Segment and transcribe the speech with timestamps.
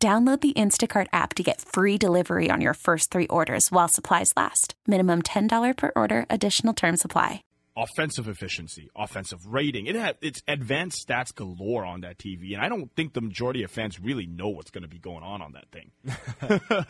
[0.00, 4.32] Download the Instacart app to get free delivery on your first three orders while supplies
[4.36, 4.74] last.
[4.86, 7.42] Minimum $10 per order, additional term supply.
[7.76, 9.86] Offensive efficiency, offensive rating.
[9.86, 13.64] It had it's advanced stats galore on that TV, and I don't think the majority
[13.64, 15.90] of fans really know what's going to be going on on that thing.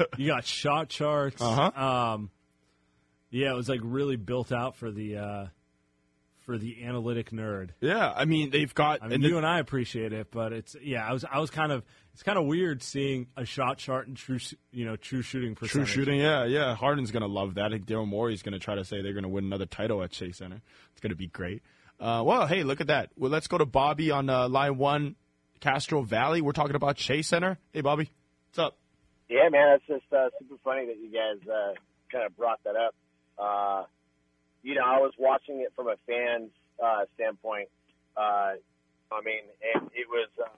[0.18, 1.40] you got shot charts.
[1.40, 2.12] Uh-huh.
[2.12, 2.30] Um,
[3.30, 5.46] yeah, it was like really built out for the uh,
[6.48, 7.72] for the analytic nerd.
[7.82, 9.02] Yeah, I mean they've got.
[9.02, 11.06] I mean, and you the- and I appreciate it, but it's yeah.
[11.06, 11.84] I was I was kind of
[12.14, 15.54] it's kind of weird seeing a shot chart and true sh- you know true shooting
[15.54, 16.74] for True shooting, yeah, yeah.
[16.74, 17.66] Harden's gonna love that.
[17.66, 20.38] I think Daryl Morey's gonna try to say they're gonna win another title at Chase
[20.38, 20.62] Center.
[20.92, 21.62] It's gonna be great.
[22.00, 23.10] Uh, well, hey, look at that.
[23.14, 25.16] Well, let's go to Bobby on uh, line one,
[25.60, 26.40] Castro Valley.
[26.40, 27.58] We're talking about Chase Center.
[27.74, 28.10] Hey, Bobby,
[28.48, 28.78] what's up?
[29.28, 31.74] Yeah, man, it's just uh, super funny that you guys uh,
[32.10, 32.94] kind of brought that up.
[34.62, 36.50] You know, I was watching it from a fan's
[36.82, 37.68] uh, standpoint.
[38.16, 38.54] Uh,
[39.10, 39.42] I mean,
[39.74, 40.28] and it was.
[40.40, 40.48] Uh,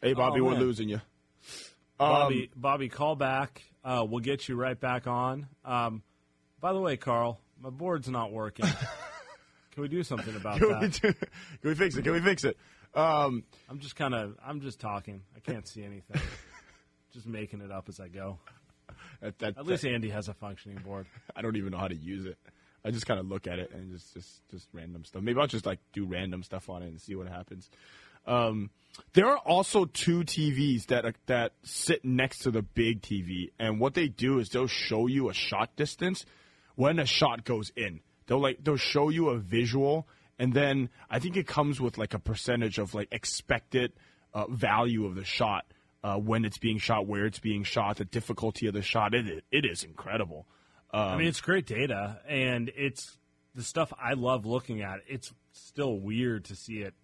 [0.00, 0.96] Hey, Bobby, Oh, we're losing you.
[0.96, 1.00] Um,
[1.98, 3.62] Bobby, Bobby, call back.
[3.82, 5.48] Uh, we'll get you right back on.
[5.64, 6.02] Um,
[6.60, 8.66] by the way, Carl, my board's not working.
[9.72, 11.00] Can we do something about Can we, that?
[11.02, 11.26] do- can
[11.64, 12.02] we fix it?
[12.02, 12.56] Can we fix it?
[12.94, 15.22] Um, I'm just kind of, I'm just talking.
[15.36, 16.20] I can't see anything.
[17.12, 18.38] just making it up as I go.
[19.20, 21.06] That, that, At least Andy has a functioning board.
[21.36, 22.38] I don't even know how to use it.
[22.84, 25.22] I just kind of look at it and just, just, just random stuff.
[25.22, 27.68] Maybe I'll just like do random stuff on it and see what happens.
[28.26, 28.70] Um,
[29.14, 33.80] there are also two TVs that are, that sit next to the big TV, and
[33.80, 36.24] what they do is they'll show you a shot distance
[36.74, 38.00] when a shot goes in.
[38.26, 40.06] They'll like they'll show you a visual,
[40.38, 43.92] and then I think it comes with like a percentage of like expected
[44.34, 45.64] uh, value of the shot
[46.02, 49.14] uh, when it's being shot, where it's being shot, the difficulty of the shot.
[49.14, 50.46] It it is incredible.
[50.90, 53.18] Um, I mean, it's great data, and it's
[53.54, 55.00] the stuff I love looking at.
[55.06, 56.94] It's still weird to see it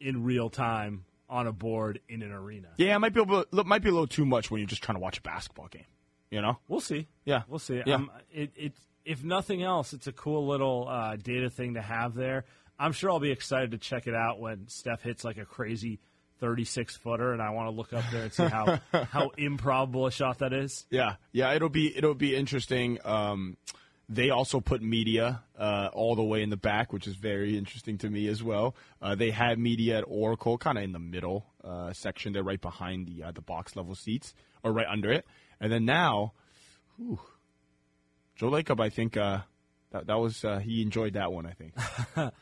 [0.00, 2.68] in real time on a board in an arena.
[2.76, 4.96] Yeah, it might be to, might be a little too much when you're just trying
[4.96, 5.84] to watch a basketball game.
[6.30, 6.58] You know?
[6.68, 7.08] We'll see.
[7.24, 7.42] Yeah.
[7.48, 7.82] We'll see.
[7.86, 7.94] Yeah.
[7.94, 8.72] Um, it, it,
[9.04, 12.44] if nothing else, it's a cool little uh, data thing to have there.
[12.78, 15.98] I'm sure I'll be excited to check it out when Steph hits like a crazy
[16.40, 18.80] 36 footer, and I want to look up there and see how
[19.10, 20.86] how improbable a shot that is.
[20.90, 21.52] Yeah, yeah.
[21.54, 22.98] It'll be it'll be interesting.
[23.04, 23.56] Um,
[24.08, 27.98] they also put media uh, all the way in the back, which is very interesting
[27.98, 28.76] to me as well.
[29.02, 32.32] Uh, they had media at Oracle, kind of in the middle uh, section.
[32.32, 35.26] They're right behind the uh, the box level seats, or right under it.
[35.60, 36.34] And then now,
[36.96, 37.18] whew,
[38.36, 39.40] Joe Lacob, I think uh,
[39.90, 41.46] that that was uh, he enjoyed that one.
[41.46, 41.74] I think.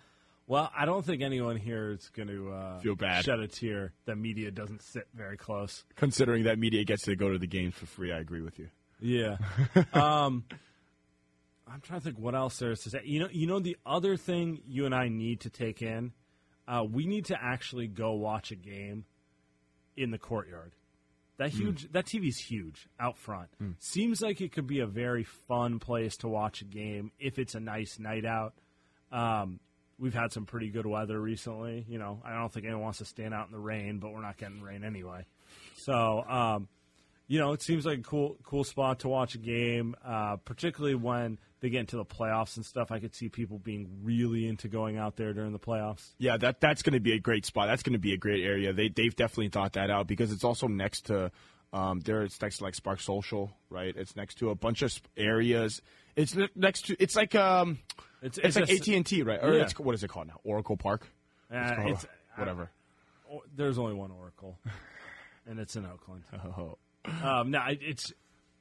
[0.46, 3.24] Well, I don't think anyone here is going to uh, Feel bad.
[3.24, 5.84] shed a tear that media doesn't sit very close.
[5.96, 8.68] Considering that media gets to go to the games for free, I agree with you.
[9.00, 9.36] Yeah.
[9.94, 10.44] um,
[11.66, 13.00] I'm trying to think what else there is to say.
[13.04, 16.12] You know, you know the other thing you and I need to take in,
[16.68, 19.06] uh, we need to actually go watch a game
[19.96, 20.72] in the courtyard.
[21.36, 23.48] That huge, that TV's huge out front.
[23.80, 27.56] Seems like it could be a very fun place to watch a game if it's
[27.56, 28.54] a nice night out.
[29.10, 29.58] Um,
[29.98, 31.84] we've had some pretty good weather recently.
[31.88, 34.22] You know, I don't think anyone wants to stand out in the rain, but we're
[34.22, 35.26] not getting rain anyway.
[35.76, 36.68] So, um,
[37.26, 40.94] you know, it seems like a cool, cool spot to watch a game, uh, particularly
[40.94, 42.90] when they get into the playoffs and stuff.
[42.90, 46.10] I could see people being really into going out there during the playoffs.
[46.18, 47.68] Yeah, that that's going to be a great spot.
[47.68, 48.72] That's going to be a great area.
[48.74, 51.30] They they've definitely thought that out because it's also next to
[51.72, 52.22] um, there.
[52.22, 53.94] It's next to like Spark Social, right?
[53.96, 55.80] It's next to a bunch of areas.
[56.16, 56.96] It's next to.
[57.02, 57.78] It's like um,
[58.22, 59.40] It's, it's, like AT and T, right?
[59.42, 59.62] Or Yeah.
[59.62, 60.40] it's, what is it called now?
[60.44, 61.08] Oracle Park.
[61.52, 62.70] uh, it's- whatever.
[63.32, 64.58] uh, there's only one Oracle,
[65.46, 66.22] and it's in Oakland.
[66.34, 66.78] Oh.
[67.22, 68.12] Um, now it's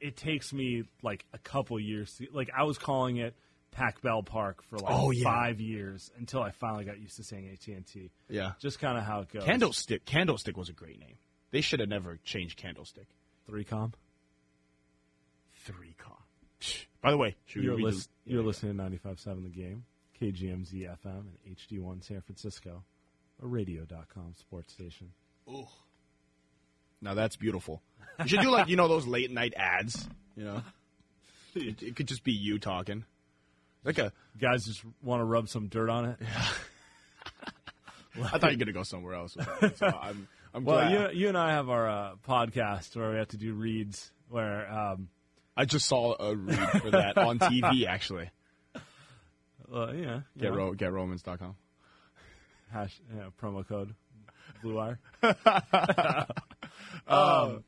[0.01, 2.15] it takes me like a couple years.
[2.17, 3.35] To, like I was calling it
[3.71, 5.23] Pac Bell Park for like Oh, yeah.
[5.23, 8.11] five years until I finally got used to saying AT and T.
[8.29, 8.51] Yeah.
[8.59, 9.43] Just kind of how it goes.
[9.43, 10.05] Candlestick.
[10.05, 11.15] Candlestick was a great name.
[11.51, 13.07] They should have never changed Candlestick.
[13.47, 13.93] three com.
[15.65, 16.17] Three con.
[17.03, 19.83] By the way, should You're, read the- lis- you're listening to 95.7 The Game,
[20.21, 22.83] KGMZ FM, and HD1 San Francisco,
[23.43, 25.11] a radio.com sports station.
[25.47, 25.67] Oh.
[27.01, 27.81] Now that's beautiful.
[28.21, 30.07] You should do like you know those late night ads.
[30.37, 30.63] You know,
[31.55, 33.03] it, it could just be you talking,
[33.83, 36.17] like a Guys just want to rub some dirt on it.
[38.23, 39.35] I thought you were gonna go somewhere else.
[39.35, 39.77] With that.
[39.79, 41.13] So I'm I'm Well, glad.
[41.13, 44.71] you, you and I have our uh, podcast where we have to do reads where
[44.71, 45.09] um,
[45.55, 47.85] I just saw a read for that on TV.
[47.87, 48.29] Actually,
[49.73, 51.55] uh, yeah, get know, ro- getromans.com.
[52.71, 53.93] hash, yeah, promo code
[54.61, 54.99] Blue Wire.
[57.07, 57.63] Um, um,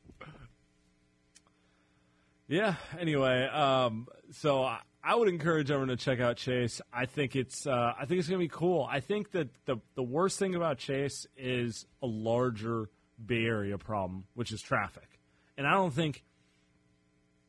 [2.48, 2.76] yeah.
[2.98, 6.80] Anyway, um, so I, I would encourage everyone to check out Chase.
[6.92, 8.86] I think it's uh, I think it's gonna be cool.
[8.90, 12.88] I think that the the worst thing about Chase is a larger
[13.24, 15.20] Bay Area problem, which is traffic,
[15.58, 16.24] and I don't think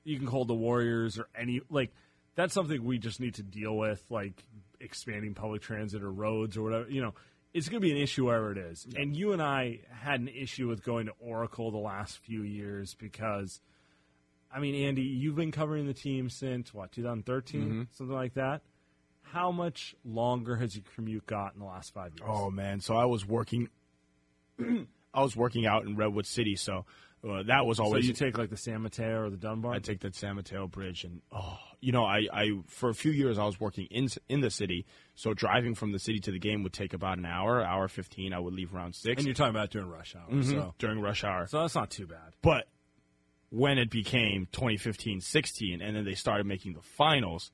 [0.08, 1.92] you can hold the Warriors or any like
[2.36, 4.44] that's something we just need to deal with, like
[4.80, 6.90] expanding public transit or roads or whatever.
[6.90, 7.14] You know,
[7.54, 8.88] it's going to be an issue wherever it is.
[8.96, 12.94] And you and I had an issue with going to Oracle the last few years
[12.94, 13.60] because,
[14.54, 17.82] I mean, Andy, you've been covering the team since what 2013, mm-hmm.
[17.92, 18.62] something like that.
[19.24, 22.30] How much longer has your commute got in the last five years?
[22.32, 23.68] Oh man, so I was working.
[25.14, 26.86] I was working out in Redwood City, so
[27.30, 28.04] uh, that was always.
[28.06, 29.74] so you take like the San Mateo or the Dunbar?
[29.74, 33.12] I take that San Mateo Bridge, and oh, you know, I, I for a few
[33.12, 34.86] years I was working in in the city,
[35.16, 38.34] so driving from the city to the game would take about an hour, hour fifteen.
[38.34, 41.00] I would leave around six and you're talking about during rush hour, Mhm, so during
[41.02, 41.48] rush hour.
[41.48, 42.36] so that's not too bad.
[42.42, 42.68] But
[43.50, 47.52] when it became 2015 16, and then they started making the finals,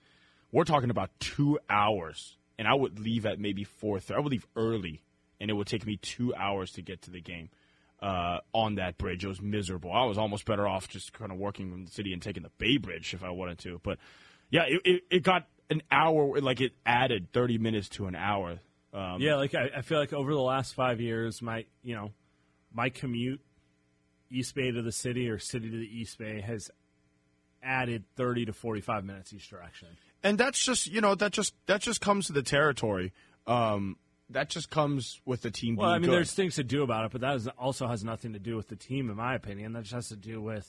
[0.51, 2.37] we're talking about two hours.
[2.57, 4.15] And I would leave at maybe 4.30.
[4.15, 5.01] I would leave early,
[5.41, 7.49] and it would take me two hours to get to the game
[8.03, 9.23] uh, on that bridge.
[9.23, 9.91] It was miserable.
[9.91, 12.51] I was almost better off just kind of working in the city and taking the
[12.57, 13.79] Bay Bridge if I wanted to.
[13.81, 13.97] But
[14.49, 18.59] yeah, it, it, it got an hour, like it added 30 minutes to an hour.
[18.93, 22.11] Um, Yeah, like I, I feel like over the last five years, my you know,
[22.73, 23.39] my commute
[24.29, 26.69] East Bay to the city or city to the East Bay has
[27.63, 29.87] added thirty to forty five minutes each direction.
[30.21, 33.13] and that's just you know that just that just comes to the territory.
[33.47, 33.97] Um,
[34.29, 36.13] that just comes with the team Well, I mean, good.
[36.17, 38.67] there's things to do about it, but that is, also has nothing to do with
[38.69, 39.73] the team, in my opinion.
[39.73, 40.67] That just has to do with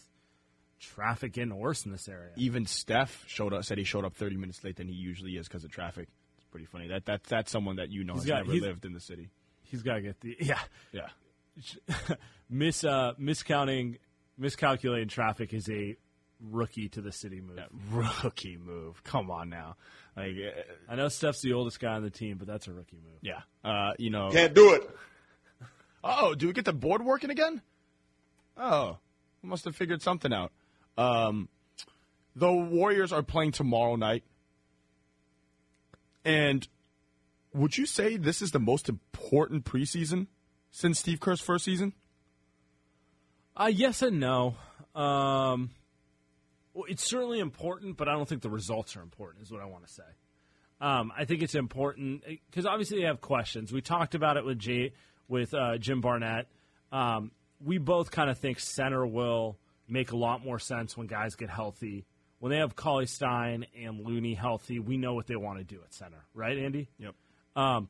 [0.80, 2.32] traffic getting worse in this area.
[2.36, 5.48] even Steph showed up said he showed up 30 minutes late than he usually is
[5.48, 6.08] because of traffic.
[6.36, 6.88] It's pretty funny.
[6.88, 9.30] That that that's someone that you know He's has got- never lived in the city.
[9.62, 10.58] He's got to get the yeah.
[10.92, 11.08] Yeah.
[12.50, 13.98] Miss uh, miscounting,
[14.36, 15.96] miscalculating traffic is a
[16.40, 17.60] rookie to the city move.
[17.90, 19.02] Rookie move.
[19.04, 19.76] Come on now.
[20.16, 22.98] Like uh, I know Steph's the oldest guy on the team, but that's a rookie
[23.04, 23.18] move.
[23.22, 23.40] yeah.
[23.64, 24.30] Uh, you know.
[24.30, 24.88] Can't do it.
[26.02, 27.62] Oh, do we get the board working again?
[28.56, 28.98] Oh,
[29.42, 30.52] we must have figured something out.
[30.98, 31.48] Um,
[32.36, 34.22] the Warriors are playing tomorrow night,
[36.24, 36.66] and
[37.52, 40.26] would you say this is the most important preseason
[40.70, 41.94] since Steve Kerr's first season?
[43.56, 44.56] Uh, yes and no.
[44.94, 45.70] Um,
[46.74, 49.44] well, it's certainly important, but I don't think the results are important.
[49.44, 50.02] Is what I want to say.
[50.80, 53.72] Um, I think it's important because obviously they have questions.
[53.72, 54.92] We talked about it with J,
[55.28, 56.48] with uh, Jim Barnett.
[56.92, 57.30] Um,
[57.64, 59.56] we both kind of think center will
[59.88, 62.04] make a lot more sense when guys get healthy.
[62.40, 65.80] When they have Cauley Stein and Looney healthy, we know what they want to do
[65.82, 66.88] at center, right, Andy?
[66.98, 67.14] Yep.
[67.56, 67.88] Um,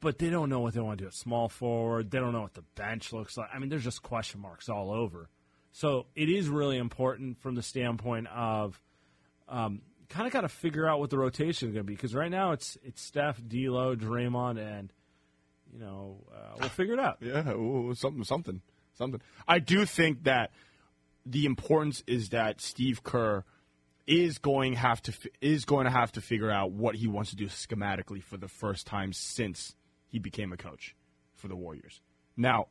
[0.00, 2.10] but they don't know what they want to do at small forward.
[2.10, 3.48] They don't know what the bench looks like.
[3.52, 5.28] I mean, there's just question marks all over.
[5.72, 8.80] So it is really important from the standpoint of
[9.48, 12.14] um, kind of got to figure out what the rotation is going to be because
[12.14, 14.92] right now it's it's Steph, D'Lo, Draymond, and
[15.72, 17.18] you know uh, we'll figure it out.
[17.22, 18.60] Yeah, ooh, something, something,
[18.94, 19.20] something.
[19.46, 20.50] I do think that
[21.24, 23.44] the importance is that Steve Kerr
[24.06, 27.36] is going have to is going to have to figure out what he wants to
[27.36, 30.96] do schematically for the first time since he became a coach
[31.36, 32.00] for the Warriors.
[32.36, 32.68] Now,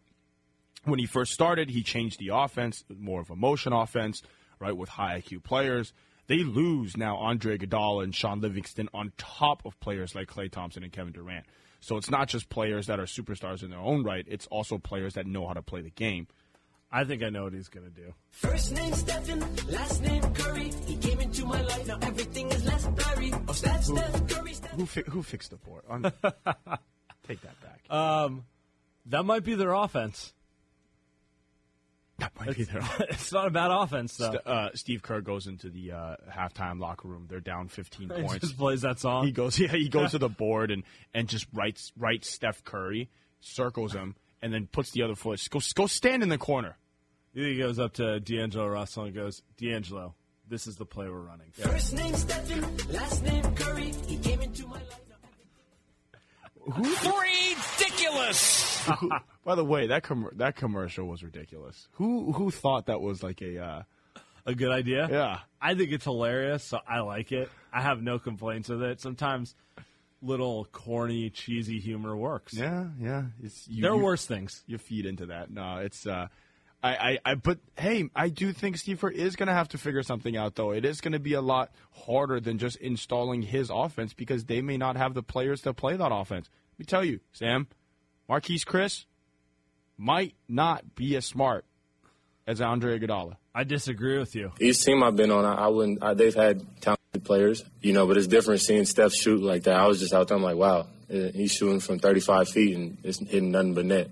[0.87, 4.21] when he first started, he changed the offense, more of a motion offense,
[4.59, 5.93] right, with high IQ players.
[6.27, 10.83] They lose now Andre Iguodala and Shaun Livingston on top of players like Klay Thompson
[10.83, 11.45] and Kevin Durant.
[11.79, 15.13] So it's not just players that are superstars in their own right; it's also players
[15.13, 16.27] that know how to play the game.
[16.91, 18.13] I think I know what he's going to do.
[18.31, 20.71] First name Stephen, last name Curry.
[20.85, 23.33] He came into my life, now everything is less blurry.
[23.47, 24.71] Oh, Steph, Steph, Curry, Steph.
[24.71, 25.83] Who fi- who fixed the board?
[27.27, 27.91] Take that back.
[27.91, 28.45] Um,
[29.05, 30.33] that might be their offense.
[32.19, 32.81] That might be their.
[33.09, 34.31] it's not a bad offense though.
[34.31, 37.27] St- uh, Steve Kerr goes into the uh, halftime locker room.
[37.29, 38.39] They're down 15 He points.
[38.39, 39.25] just plays that song.
[39.25, 40.83] He goes, yeah, he goes to the board and,
[41.13, 43.09] and just writes writes Steph Curry,
[43.39, 45.39] circles him, and then puts the other foot.
[45.49, 46.77] Go go stand in the corner.
[47.33, 50.15] He goes up to D'Angelo Russell and goes, D'Angelo,
[50.49, 51.51] this is the play we're running.
[51.51, 53.93] First name Stephen, last name Curry.
[54.07, 55.01] He came into my life,
[56.67, 58.87] Ridiculous!
[59.45, 61.87] By the way, that com- that commercial was ridiculous.
[61.93, 63.81] Who who thought that was like a uh,
[64.45, 65.07] A good idea?
[65.11, 65.39] yeah?
[65.61, 67.49] I think it's hilarious, so I like it.
[67.73, 69.01] I have no complaints with it.
[69.01, 69.55] Sometimes,
[70.21, 72.53] little corny, cheesy humor works.
[72.53, 73.23] Yeah, yeah.
[73.43, 74.63] It's, you, There are you- worse things.
[74.67, 75.51] you feed into that.
[75.51, 76.27] No, it's uh
[76.87, 80.03] I, I, I but hey, I do think Steve Kerr is gonna have to figure
[80.03, 80.71] something out though.
[80.71, 81.71] It is gonna be a lot
[82.05, 85.95] harder than just installing his offense because they may not have the players to play
[85.97, 86.49] that offense.
[86.73, 87.67] Let me tell you, Sam,
[88.29, 89.05] Marquese Chriss
[89.97, 91.65] might not be as smart
[92.45, 93.35] as Andre Iguodala.
[93.53, 94.51] I disagree with you.
[94.59, 96.03] Each team I've been on, I, I wouldn't.
[96.03, 99.75] I, they've had talented players, you know, but it's different seeing Steph shoot like that.
[99.75, 102.97] I was just out there, I'm like, wow, eh, he's shooting from 35 feet and
[103.03, 104.09] it's hitting nothing but net.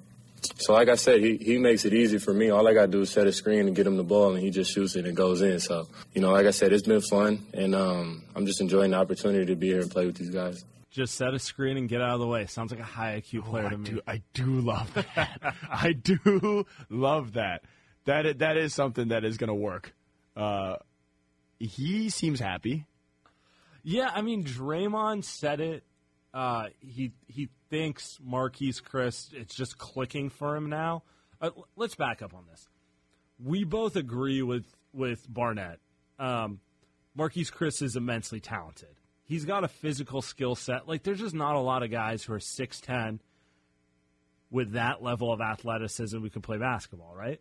[0.57, 2.49] So, like I said, he, he makes it easy for me.
[2.49, 4.43] All I got to do is set a screen and get him the ball, and
[4.43, 5.59] he just shoots it and it goes in.
[5.59, 8.97] So, you know, like I said, it's been fun, and um, I'm just enjoying the
[8.97, 10.63] opportunity to be here and play with these guys.
[10.91, 12.45] Just set a screen and get out of the way.
[12.45, 13.89] Sounds like a high IQ player Oh, to me.
[13.89, 15.53] do, I do love that.
[15.69, 17.63] I do love that.
[18.05, 19.93] That is, that is something that is going to work.
[20.37, 20.77] Uh,
[21.59, 22.85] he seems happy.
[23.83, 25.83] Yeah, I mean Draymond said it.
[26.35, 29.33] Uh, he he thinks Marquese Chriss.
[29.33, 31.03] It's just clicking for him now.
[31.39, 32.67] Uh, let's back up on this.
[33.41, 35.79] We both agree with with Barnett.
[36.19, 36.59] Um,
[37.17, 38.99] Marquese Chriss is immensely talented.
[39.23, 40.89] He's got a physical skill set.
[40.89, 43.21] Like there's just not a lot of guys who are six ten
[44.51, 47.39] with that level of athleticism who can play basketball, right?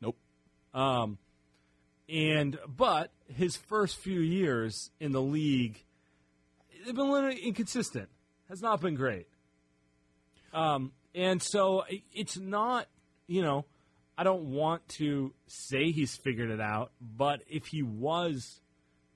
[0.00, 0.16] Nope.
[0.74, 1.18] Um,
[2.08, 5.84] and but his first few years in the league,
[6.84, 8.08] they've been a little inconsistent.
[8.48, 9.26] Has not been great.
[10.52, 12.86] Um, and so it's not,
[13.26, 13.64] you know,
[14.16, 18.60] I don't want to say he's figured it out, but if he was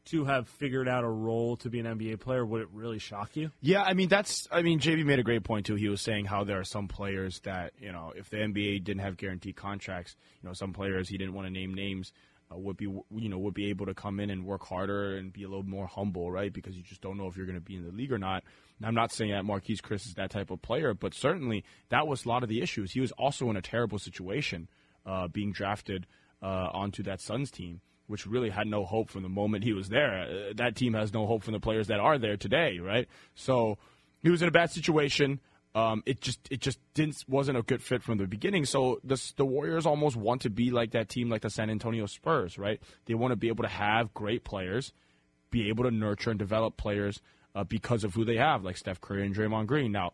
[0.07, 3.37] to have figured out a role to be an NBA player, would it really shock
[3.37, 3.51] you?
[3.61, 4.49] Yeah, I mean that's.
[4.51, 5.77] I mean, JB made a great point too.
[5.77, 9.03] He was saying how there are some players that you know, if the NBA didn't
[9.03, 12.13] have guaranteed contracts, you know, some players he didn't want to name names
[12.53, 15.33] uh, would be you know would be able to come in and work harder and
[15.33, 16.53] be a little more humble, right?
[16.53, 18.43] Because you just don't know if you're going to be in the league or not.
[18.79, 22.07] And I'm not saying that Marquese Chriss is that type of player, but certainly that
[22.07, 22.93] was a lot of the issues.
[22.93, 24.69] He was also in a terrible situation,
[25.07, 26.07] uh, being drafted
[26.43, 27.81] uh, onto that Suns team
[28.11, 30.23] which really had no hope from the moment he was there.
[30.23, 33.07] Uh, that team has no hope from the players that are there today, right?
[33.37, 33.79] So
[34.19, 35.39] he was in a bad situation.
[35.75, 38.65] Um, it just it just didn't wasn't a good fit from the beginning.
[38.65, 42.07] So the the Warriors almost want to be like that team, like the San Antonio
[42.07, 42.81] Spurs, right?
[43.07, 44.93] They want to be able to have great players,
[45.51, 47.21] be able to nurture and develop players
[47.55, 49.93] uh, because of who they have, like Steph Curry and Draymond Green.
[49.93, 50.13] Now,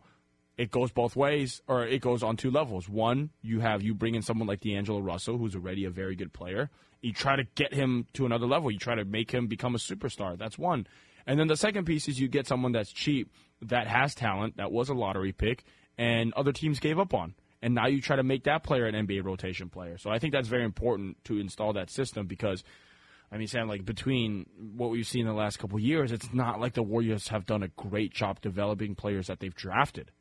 [0.57, 2.87] it goes both ways, or it goes on two levels.
[2.87, 6.33] One, you have you bring in someone like D'Angelo Russell, who's already a very good
[6.33, 6.69] player.
[7.01, 8.71] You try to get him to another level.
[8.71, 10.37] You try to make him become a superstar.
[10.37, 10.87] That's one.
[11.27, 14.71] And then the second piece is you get someone that's cheap, that has talent, that
[14.71, 15.63] was a lottery pick,
[15.97, 17.33] and other teams gave up on.
[17.61, 19.97] And now you try to make that player an NBA rotation player.
[19.97, 22.63] So I think that's very important to install that system because
[23.31, 24.45] I mean, Sam, like between
[24.75, 27.61] what we've seen in the last couple years, it's not like the Warriors have done
[27.63, 30.11] a great job developing players that they've drafted.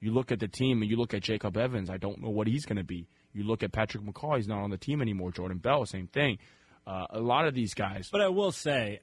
[0.00, 1.90] You look at the team and you look at Jacob Evans.
[1.90, 3.08] I don't know what he's going to be.
[3.32, 4.36] You look at Patrick McCaw.
[4.36, 5.30] He's not on the team anymore.
[5.30, 6.38] Jordan Bell, same thing.
[6.86, 8.08] Uh, a lot of these guys.
[8.10, 9.00] But I will say,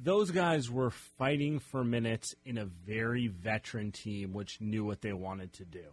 [0.00, 5.12] those guys were fighting for minutes in a very veteran team, which knew what they
[5.12, 5.84] wanted to do.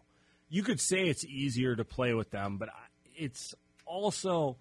[0.50, 2.70] You could say it's easier to play with them, but
[3.16, 3.56] it's
[3.86, 4.58] also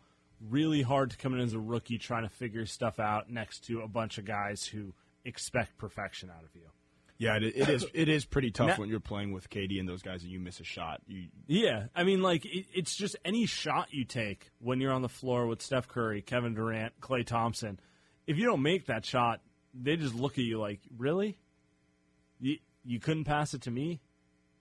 [0.48, 3.80] really hard to come in as a rookie trying to figure stuff out next to
[3.80, 4.92] a bunch of guys who
[5.24, 6.68] expect perfection out of you.
[7.18, 7.86] yeah, it, it is.
[7.94, 10.40] It is pretty tough Now- when you're playing with KD and those guys and you
[10.40, 11.00] miss a shot.
[11.06, 15.02] You, Yeah, I mean, like it, it's just any shot you take when you're on
[15.02, 17.78] the floor with Steph Curry, Kevin Durant, Klay Thompson.
[18.32, 19.42] If you don't make that shot,
[19.74, 21.36] they just look at you like, "Really?
[22.40, 24.00] You you couldn't pass it to me?"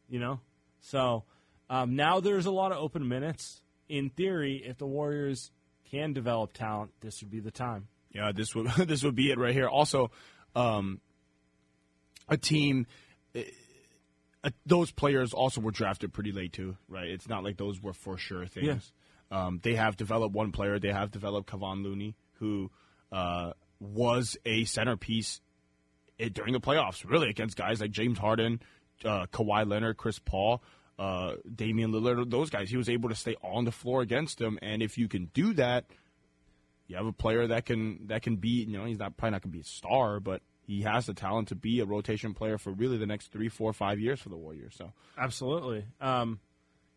[0.09, 0.41] You know.
[0.81, 1.23] So
[1.69, 3.61] um, now there's a lot of open minutes.
[3.87, 5.51] In theory, if the Warriors
[5.89, 7.87] can develop talent, this would be the time.
[8.11, 9.69] Yeah, this would this would be it right here.
[9.69, 10.11] Also,
[10.53, 10.99] um,
[12.27, 12.87] a team.
[13.33, 17.07] Uh, those players also were drafted pretty late too, right?
[17.07, 18.91] It's not like those were for sure things.
[19.29, 20.77] Um, they have developed one player.
[20.77, 22.69] They have developed Kevon Looney, who
[23.11, 25.41] uh, was a centerpiece
[26.19, 28.61] eh, during the playoffs, really against guys like James Harden,
[29.03, 30.61] uh, Kawhi Leonard, Chris Paul,
[30.99, 32.29] uh, Damian Lillard.
[32.29, 34.59] Those guys, he was able to stay on the floor against them.
[34.61, 35.85] And if you can do that,
[36.87, 39.41] you have a player that can that can be you know he's not probably not
[39.41, 42.57] going to be a star, but he has the talent to be a rotation player
[42.57, 44.75] for really the next three, four, five years for the Warriors.
[44.77, 45.85] So Absolutely.
[45.99, 46.39] Um,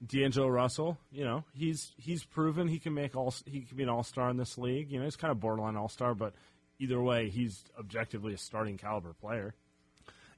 [0.06, 3.88] D'Angelo Russell, you know, he's he's proven he can make all he can be an
[3.88, 4.90] all star in this league.
[4.90, 6.34] You know, he's kind of borderline all star, but
[6.78, 9.54] either way, he's objectively a starting caliber player.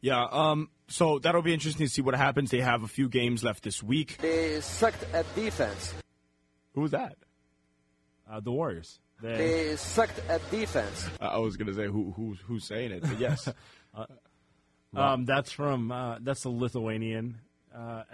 [0.01, 2.51] yeah, um, so that'll be interesting to see what happens.
[2.51, 4.19] They have a few games left this week.
[4.19, 5.95] They sucked at defense.
[6.75, 7.17] Who was that?
[8.31, 8.99] Uh, the Warriors.
[9.23, 11.09] They, They sucked at defense.
[11.21, 13.49] Uh, I was going to say who who's who's saying it, but yes.
[14.95, 17.39] Um, that's from uh, that's a Lithuanian
[17.75, 18.05] uh,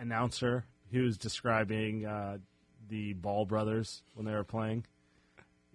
[0.92, 2.38] announcer who's describing uh,
[2.88, 4.84] the Ball brothers when they were playing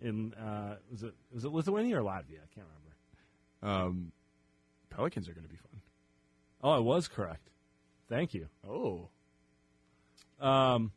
[0.02, 2.40] in uh, was it was it Lithuania or Latvia?
[2.44, 3.82] I can't remember.
[3.82, 4.12] Um,
[4.90, 5.82] Pelicans are going to be fun.
[6.64, 7.50] Oh, I was correct.
[8.10, 8.48] Thank you.
[8.68, 9.10] Oh,
[10.40, 10.92] Um,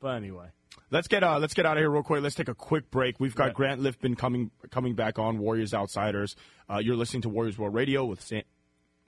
[0.00, 0.46] but anyway,
[0.90, 2.22] let's get uh, let's get out of here real quick.
[2.22, 3.18] Let's take a quick break.
[3.20, 3.54] We've got Right.
[3.54, 6.36] Grant Liffmann coming coming back on Warriors Outsiders.
[6.72, 8.42] Uh, you're listening to Warriors World Radio with Sam.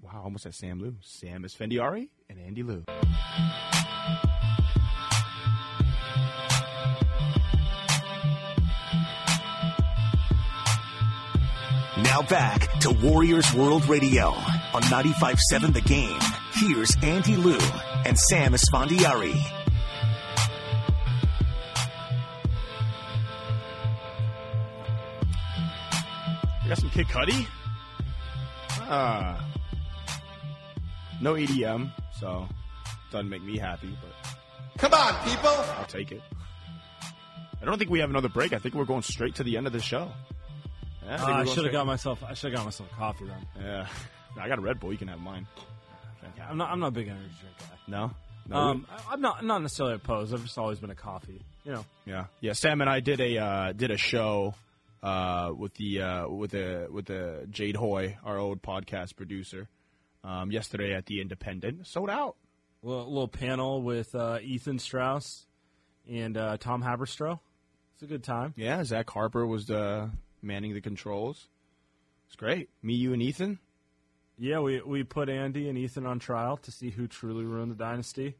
[0.00, 0.96] Wow, almost said Sam Liu.
[1.00, 2.84] Sam Esfandiari and Andy Liu.
[12.12, 14.26] Now back to Warriors World Radio
[14.74, 16.20] on 95.7 The Game.
[16.52, 17.58] Here's Andy Liu
[18.04, 19.32] and Sam Esfandiari.
[26.62, 27.46] We got some Kid Cudi.
[28.80, 29.42] Ah,
[31.22, 31.90] no EDM,
[32.20, 32.46] so
[33.10, 34.36] doesn't make me happy, but
[34.76, 35.48] Come on, people.
[35.78, 36.20] I'll take it.
[37.62, 38.52] I don't think we have another break.
[38.52, 40.10] I think we're going straight to the end of the show.
[41.04, 42.22] Yeah, think Uh, I should have got myself.
[42.22, 43.46] I should have got myself coffee then.
[43.64, 43.86] Yeah,
[44.40, 44.92] I got a Red Bull.
[44.92, 45.46] You can have mine.
[46.36, 46.70] Yeah, I'm not.
[46.70, 47.66] I'm not a big energy drink guy.
[47.88, 48.10] No,
[48.48, 48.56] no.
[48.56, 50.32] Um, I- I'm not not necessarily opposed.
[50.32, 51.42] I've just always been a coffee.
[51.64, 51.84] You know.
[52.06, 52.52] Yeah, yeah.
[52.54, 54.54] Sam and I did a uh, did a show
[55.02, 59.68] uh, with the uh, with the with the Jade Hoy, our old podcast producer,
[60.24, 61.86] um, yesterday at the Independent.
[61.86, 62.36] Sold out.
[62.82, 65.46] little, little panel with uh, Ethan Strauss
[66.08, 67.38] and uh, Tom Haberstroh.
[67.94, 68.54] It's a good time.
[68.56, 70.08] Yeah, Zach Harper was uh,
[70.42, 71.48] manning the controls.
[72.26, 72.70] It's great.
[72.82, 73.58] Me, you, and Ethan.
[74.38, 77.76] Yeah, we we put Andy and Ethan on trial to see who truly ruined the
[77.76, 78.36] dynasty.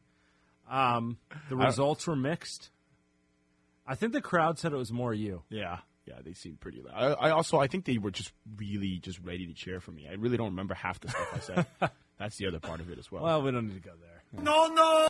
[0.69, 1.17] Um,
[1.49, 2.69] the results were mixed.
[3.85, 5.43] I think the crowd said it was more you.
[5.49, 6.15] Yeah, yeah.
[6.23, 6.81] They seemed pretty.
[6.81, 6.93] Loud.
[6.95, 10.07] I, I also I think they were just really just ready to cheer for me.
[10.09, 11.65] I really don't remember half the stuff I said.
[12.19, 13.23] That's the other part of it as well.
[13.23, 14.43] Well, we don't need to go there.
[14.43, 15.07] No, no.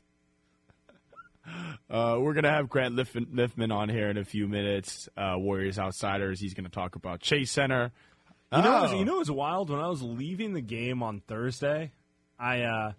[1.93, 5.07] Uh, we're gonna have Grant Liffmann, Liffmann on here in a few minutes.
[5.15, 6.39] Uh, Warriors Outsiders.
[6.39, 7.91] He's gonna talk about Chase Center.
[8.51, 8.99] You know, it was, Oh.
[8.99, 11.91] you know, it was wild when I was leaving the game on Thursday.
[12.39, 12.93] I, uh,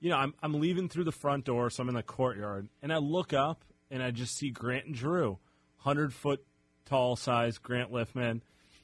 [0.00, 2.92] you know, I'm I'm leaving through the front door, so I'm in the courtyard, and
[2.92, 5.38] I look up and I just see Grant and Drew,
[5.78, 6.44] hundred foot
[6.86, 8.40] tall size Grant Liffmann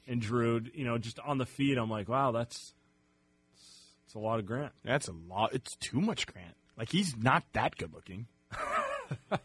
[0.07, 1.77] and Drew, you know, just on the feet.
[1.77, 2.73] I'm like, wow, that's
[4.05, 4.71] it's a lot of Grant.
[4.85, 5.53] That's a lot.
[5.53, 6.55] It's too much, Grant.
[6.77, 8.27] Like he's not that good looking.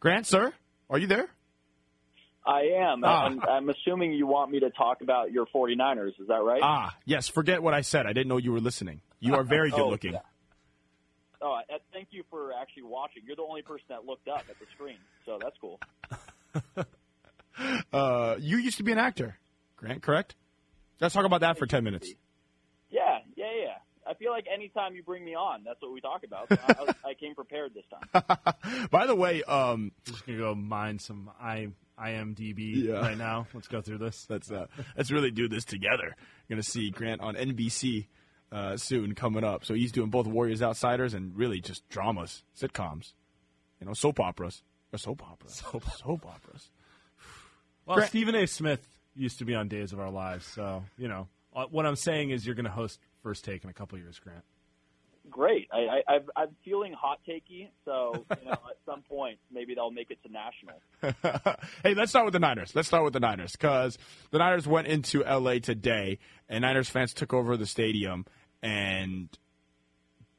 [0.00, 0.52] Grant, sir,
[0.90, 1.28] are you there?
[2.46, 3.02] I am.
[3.04, 3.24] Ah.
[3.24, 6.18] I'm, I'm assuming you want me to talk about your 49ers.
[6.20, 6.60] Is that right?
[6.62, 7.28] Ah, yes.
[7.28, 8.06] Forget what I said.
[8.06, 9.02] I didn't know you were listening.
[9.20, 10.12] You are very good Oh, looking.
[10.14, 10.20] yeah.
[11.42, 11.58] Oh,
[11.92, 13.22] thank you for actually watching.
[13.26, 15.78] You're the only person that looked up at the screen, so that's cool.
[17.92, 19.36] Uh, you used to be an actor,
[19.74, 20.00] Grant.
[20.00, 20.36] Correct?
[21.00, 22.08] Let's talk about that for ten minutes.
[22.88, 23.74] Yeah, yeah, yeah.
[24.08, 26.48] I feel like anytime you bring me on, that's what we talk about.
[26.48, 28.88] So I, was, I came prepared this time.
[28.90, 31.68] By the way, um, Just gonna go mine some I
[32.00, 33.00] IMDb Yeah.
[33.00, 33.46] right now.
[33.52, 34.26] Let's go through this.
[34.30, 34.66] let's uh,
[34.96, 36.14] let's really do this together.
[36.48, 38.06] You're gonna see Grant on NBC
[38.52, 39.64] uh, soon coming up.
[39.64, 43.12] So he's doing both Warriors Outsiders and really just dramas, sitcoms,
[43.80, 46.70] you know, soap operas, or soap operas, soap, soap operas.
[47.84, 48.46] Well, Grant- Stephen A.
[48.46, 51.96] Smith used to be on Days of Our Lives, so you know uh, what I'm
[51.96, 54.44] saying is you're going to host First Take in a couple years, Grant.
[55.30, 55.68] Great.
[55.72, 59.90] I, I, I've, I'm feeling hot takey, so you know, at some point maybe they'll
[59.90, 60.80] make it to national.
[61.82, 62.74] hey, let's start with the Niners.
[62.74, 63.98] Let's start with the Niners because
[64.30, 68.24] the Niners went into LA today, and Niners fans took over the stadium
[68.62, 69.28] and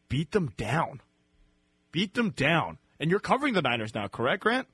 [0.07, 1.01] beat them down.
[1.91, 2.77] Beat them down.
[2.99, 4.67] And you're covering the Niners now, correct, Grant?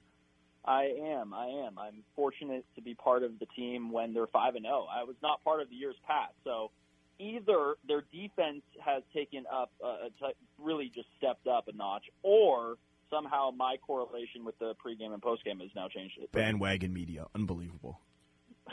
[0.63, 1.33] I am.
[1.33, 1.77] I am.
[1.77, 4.87] I'm fortunate to be part of the team when they're five and zero.
[4.91, 6.71] I was not part of the years past, so
[7.19, 12.75] either their defense has taken up, uh, t- really just stepped up a notch, or
[13.09, 16.17] somehow my correlation with the pregame and postgame has now changed.
[16.21, 16.31] It.
[16.31, 17.99] Bandwagon media, unbelievable,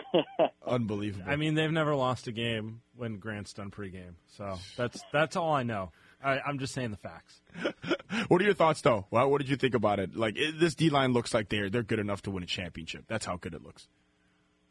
[0.66, 1.24] unbelievable.
[1.28, 5.52] I mean, they've never lost a game when Grant's done pregame, so that's that's all
[5.52, 5.92] I know.
[6.24, 7.40] I, I'm just saying the facts.
[8.28, 9.06] what are your thoughts, though?
[9.10, 10.14] Well, what did you think about it?
[10.14, 13.04] Like it, this D line looks like they're they're good enough to win a championship.
[13.08, 13.88] That's how good it looks.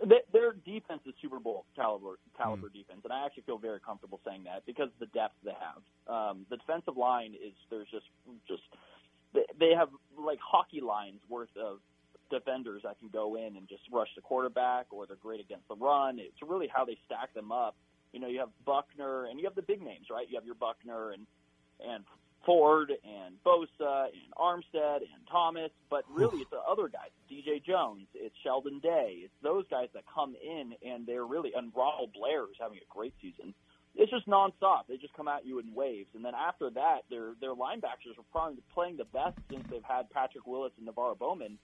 [0.07, 4.19] Th- Their defense is Super Bowl caliber caliber defense, and I actually feel very comfortable
[4.25, 5.81] saying that because of the depth they have.
[6.07, 8.05] Um, the defensive line is there's just
[8.47, 8.63] just
[9.33, 11.79] they- they have like hockey lines worth of
[12.29, 15.75] defenders that can go in and just rush the quarterback, or they're great against the
[15.75, 16.17] run.
[16.17, 17.75] It's really how they stack them up.
[18.13, 20.27] You know, you have Buckner and you have the big names, right?
[20.29, 21.27] You have your Buckner and
[21.79, 22.05] and
[22.45, 27.09] Ford and Bosa and Armstead and Thomas, but really it's the other guys.
[27.31, 31.71] DJ Jones, it's Sheldon Day, it's those guys that come in and they're really and
[31.75, 33.53] Ronald Blair is having a great season.
[33.95, 34.87] it's just nonstop.
[34.87, 38.25] They just come at you in waves, and then after that, their their linebackers are
[38.31, 41.57] probably playing the best since they've had Patrick Willis and NaVorro Bowman,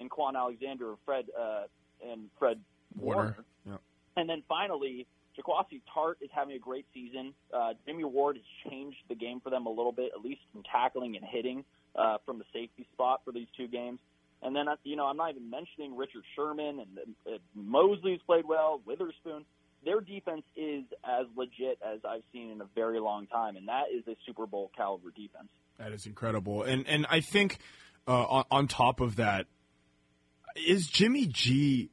[0.00, 1.64] and Kwon Alexander, Fred uh,
[2.08, 2.60] and Fred
[2.98, 3.36] Warner.
[3.66, 3.76] Yeah.
[4.16, 5.06] And then finally,
[5.38, 7.34] Jaquiski Tartt is having a great season.
[7.52, 10.62] Uh, Jimmy Ward has changed the game for them a little bit, at least in
[10.62, 11.64] tackling and hitting
[11.96, 13.98] uh, from the safety spot for these two games.
[14.42, 18.44] And then, uh, you know, I'm not even mentioning Richard Sherman and uh, Moseley's played
[18.46, 19.44] well, Witherspoon.
[19.84, 23.84] Their defense is as legit as I've seen in a very long time, and that
[23.92, 25.48] is a Super Bowl caliber defense.
[25.78, 27.58] That is incredible, and and I think
[28.06, 29.46] uh, on, on top of that,
[30.54, 31.90] is Jimmy G.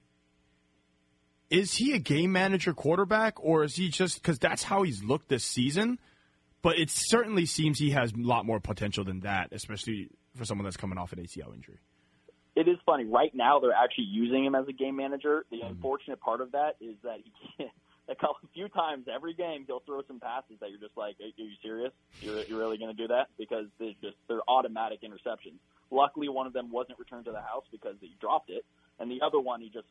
[1.50, 5.30] Is he a game manager quarterback, or is he just because that's how he's looked
[5.30, 6.00] this season?
[6.62, 10.66] But it certainly seems he has a lot more potential than that, especially for someone
[10.66, 11.80] that's coming off an ACL injury.
[12.56, 13.06] It is funny.
[13.06, 15.46] Right now, they're actually using him as a game manager.
[15.50, 15.68] The mm-hmm.
[15.68, 17.72] unfortunate part of that is that he can't.
[18.10, 21.26] A couple, few times every game, he'll throw some passes that you're just like, "Are,
[21.26, 21.92] are you serious?
[22.22, 25.62] You're, you're really going to do that?" Because they're just they're automatic interceptions.
[25.92, 28.66] Luckily, one of them wasn't returned to the house because he dropped it,
[28.98, 29.86] and the other one he just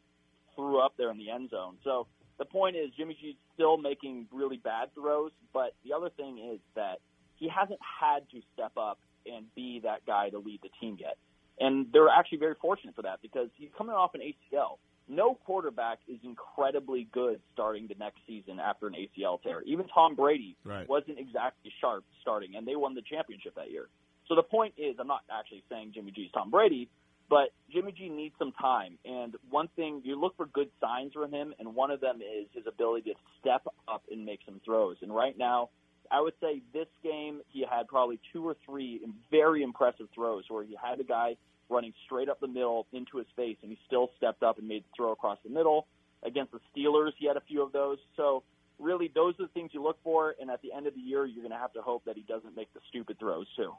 [0.59, 1.77] threw up there in the end zone.
[1.85, 6.39] So the point is, Jimmy G's still making really bad throws, but the other thing
[6.53, 6.99] is that
[7.37, 11.17] he hasn't had to step up and be that guy to lead the team yet.
[11.61, 14.79] And they're actually very fortunate for that because he's coming off an ACL.
[15.09, 19.63] No quarterback is incredibly good starting the next season after an ACL tear.
[19.63, 20.89] Even Tom Brady Right.
[20.89, 23.89] wasn't exactly sharp starting, and they won the championship that year.
[24.27, 26.89] So the point is, I'm not actually saying Jimmy G's Tom Brady,
[27.29, 28.99] but Jimmy G needs some time.
[29.05, 32.47] And one thing, you look for good signs from him, and one of them is
[32.53, 34.97] his ability to step up and make some throws.
[35.03, 35.71] And right now,
[36.11, 40.65] I would say this game, he had probably two or three very impressive throws where
[40.65, 41.37] he had a guy
[41.69, 44.85] running straight up the middle into his face, and he still stepped up and made
[44.85, 45.87] the throw across the middle.
[46.23, 47.99] Against the Steelers, he had a few of those.
[48.17, 48.43] So
[48.79, 50.35] really, those are the things you look for.
[50.41, 52.23] And at the end of the year, you're going to have to hope that he
[52.23, 53.73] doesn't make the stupid throws too.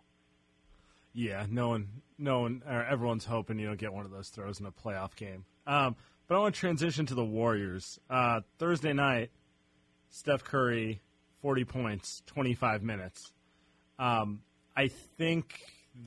[1.14, 4.66] Yeah, no one, no one, everyone's hoping you don't get one of those throws in
[4.66, 5.46] a playoff game.
[5.66, 5.96] Um,
[6.28, 8.00] but I want to transition to the Warriors.
[8.10, 9.32] Uh, Thursday night,
[10.10, 11.02] Steph Curry,
[11.42, 13.34] forty points, twenty five minutes.
[13.98, 14.42] Um,
[14.78, 15.60] I think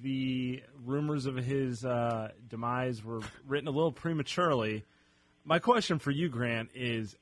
[0.03, 4.85] the rumors of his uh, demise were written a little prematurely.
[5.45, 7.17] My question for you, Grant, is: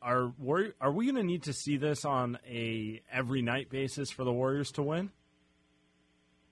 [0.00, 0.32] Are
[0.80, 4.32] are we going to need to see this on a every night basis for the
[4.32, 5.10] Warriors to win?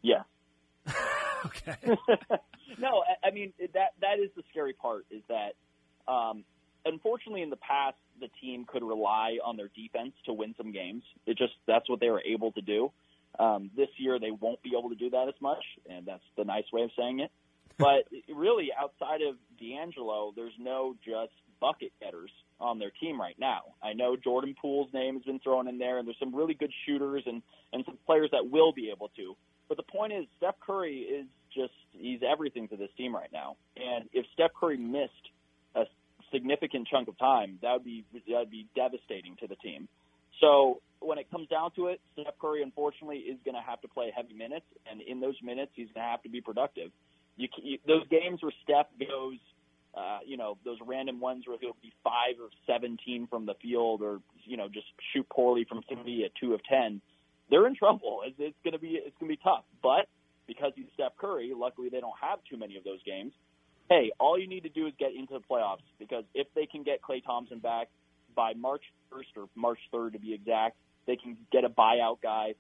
[0.02, 0.22] Yeah.
[1.46, 1.76] okay.
[2.78, 5.54] no, I- I mean that that is the scary part is that
[6.12, 6.44] um,
[6.84, 11.02] unfortunately in the past the team could rely on their defense to win some games.
[11.26, 12.92] It just that's what they were able to do.
[13.38, 16.44] Um, this year they won't be able to do that as much, and that's the
[16.44, 17.30] nice way of saying it.
[17.78, 23.62] But really, outside of D'Angelo, there's no just bucket getters on their team right now.
[23.82, 26.70] I know Jordan Poole's name has been thrown in there, and there's some really good
[26.84, 27.40] shooters and
[27.72, 29.34] and some players that will be able to.
[29.72, 33.56] But the point is, Steph Curry is just he's everything to this team right now.
[33.74, 35.30] And if Steph Curry missed
[35.74, 35.84] a
[36.30, 39.88] significant chunk of time, that would be that would be devastating to the team.
[40.42, 43.88] So when it comes down to it, Steph Curry unfortunately is going to have to
[43.88, 46.90] play heavy minutes, and in those minutes, he's going to have to be productive.
[47.38, 49.38] You, you those games where Steph goes,
[49.96, 54.02] uh, you know, those random ones where he'll be five or seventeen from the field,
[54.02, 57.00] or you know, just shoot poorly from three at two of ten.
[57.52, 58.22] They're in trouble.
[58.24, 60.08] It's, it's going to be it's going to be tough, but
[60.48, 63.32] because he's Steph Curry, luckily they don't have too many of those games.
[63.90, 66.82] Hey, all you need to do is get into the playoffs because if they can
[66.82, 67.88] get Klay Thompson back
[68.34, 72.54] by March 1st or March 3rd to be exact, they can get a buyout guy.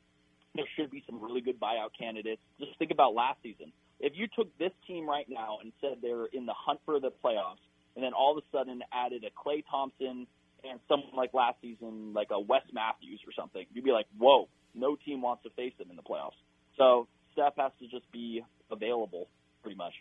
[0.54, 2.42] There should be some really good buyout candidates.
[2.60, 3.72] Just think about last season.
[3.98, 7.10] If you took this team right now and said they're in the hunt for the
[7.24, 7.64] playoffs,
[7.96, 10.26] and then all of a sudden added a Klay Thompson
[10.68, 14.48] and someone like last season, like a Wes Matthews or something, you'd be like, whoa,
[14.74, 16.38] no team wants to face them in the playoffs.
[16.76, 19.28] So Steph has to just be available,
[19.62, 19.94] pretty much.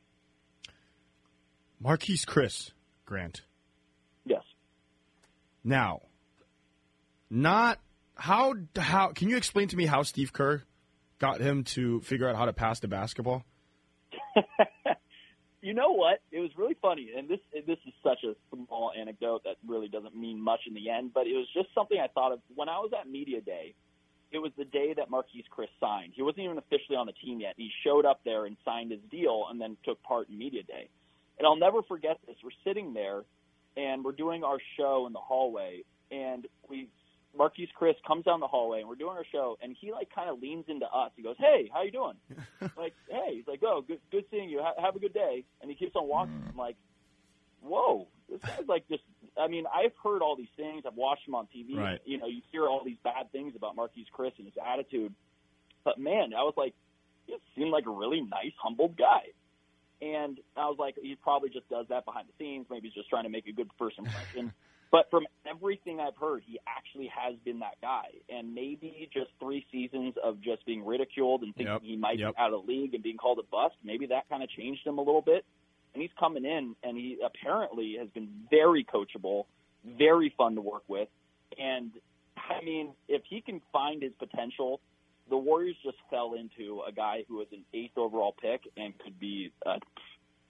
[1.83, 2.71] Marquese Chriss
[3.05, 3.41] Grant.
[4.25, 4.43] Yes.
[5.63, 6.01] Now,
[7.29, 7.79] not
[8.15, 10.63] how how can you explain to me how Steve Kerr
[11.19, 13.43] got him to figure out how to pass the basketball?
[15.61, 16.19] you know what?
[16.31, 20.15] It was really funny, and this this is such a small anecdote that really doesn't
[20.15, 22.79] mean much in the end, but it was just something I thought of when I
[22.79, 23.73] was at media day.
[24.31, 26.13] It was the day that Marquese Chriss signed.
[26.15, 27.53] He wasn't even officially on the team yet.
[27.57, 30.87] He showed up there and signed his deal, and then took part in media day.
[31.37, 32.35] And I'll never forget this.
[32.43, 33.23] We're sitting there,
[33.75, 36.87] and we're doing our show in the hallway, and we
[37.37, 40.29] Marquese Chriss comes down the hallway, and we're doing our show, and he like kind
[40.29, 41.11] of leans into us.
[41.15, 42.15] He goes, "Hey, how you doing?"
[42.77, 44.59] like, "Hey," he's like, "Oh, good, good seeing you.
[44.61, 46.33] Ha- have a good day." And he keeps on walking.
[46.33, 46.49] Mm.
[46.49, 46.75] I'm like,
[47.61, 49.03] "Whoa, this guy's like just
[49.37, 50.83] I mean, I've heard all these things.
[50.85, 51.77] I've watched him on TV.
[51.77, 51.99] Right.
[52.05, 55.13] You know, you hear all these bad things about Marquese Chriss and his attitude.
[55.83, 56.73] But man, I was like,
[57.27, 59.21] he seemed like a really nice, humbled guy.
[60.01, 62.65] And I was like, he probably just does that behind the scenes.
[62.69, 64.51] Maybe he's just trying to make a good first impression.
[64.91, 68.07] but from everything I've heard, he actually has been that guy.
[68.29, 71.81] And maybe just three seasons of just being ridiculed and thinking Yep.
[71.83, 72.33] he might Yep.
[72.35, 74.85] be out of the league and being called a bust, maybe that kind of changed
[74.85, 75.45] him a little bit.
[75.93, 79.45] And he's coming in, and he apparently has been very coachable,
[79.85, 81.09] very fun to work with.
[81.59, 81.91] And
[82.37, 84.79] I mean, if he can find his potential,
[85.29, 89.19] the Warriors just fell into a guy who was an eighth overall pick and could
[89.19, 89.77] be, uh,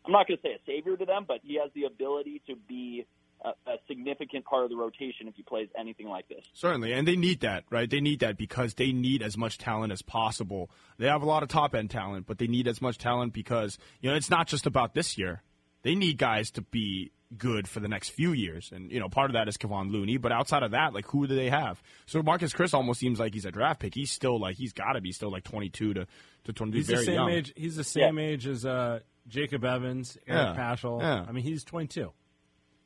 [0.06, 2.56] I'm not going to say a savior to them, but he has the ability to
[2.56, 3.06] be
[3.44, 6.44] a, a significant part of the rotation if he plays anything like this.
[6.54, 7.90] Certainly, and they need that, right?
[7.90, 10.70] They need that because they need as much talent as possible.
[10.98, 13.78] They have a lot of top end talent, but they need as much talent because
[14.02, 15.42] you know it's not just about this year.
[15.84, 19.30] They need guys to be good for the next few years, and you know part
[19.32, 20.18] of that is Kevon Looney.
[20.18, 21.82] But outside of that, like who do they have?
[22.06, 23.96] So Marcus Chris almost seems like he's a draft pick.
[23.96, 26.06] He's still like he's got to be still like twenty two to
[26.44, 26.78] to twenty.
[26.78, 27.30] He's very the same young.
[27.32, 27.54] age.
[27.56, 30.62] He's the same age as uh, Jacob Evans, Eric Yeah.
[30.62, 31.02] Paschall.
[31.02, 31.26] Yeah.
[31.28, 32.12] I mean, he's 22.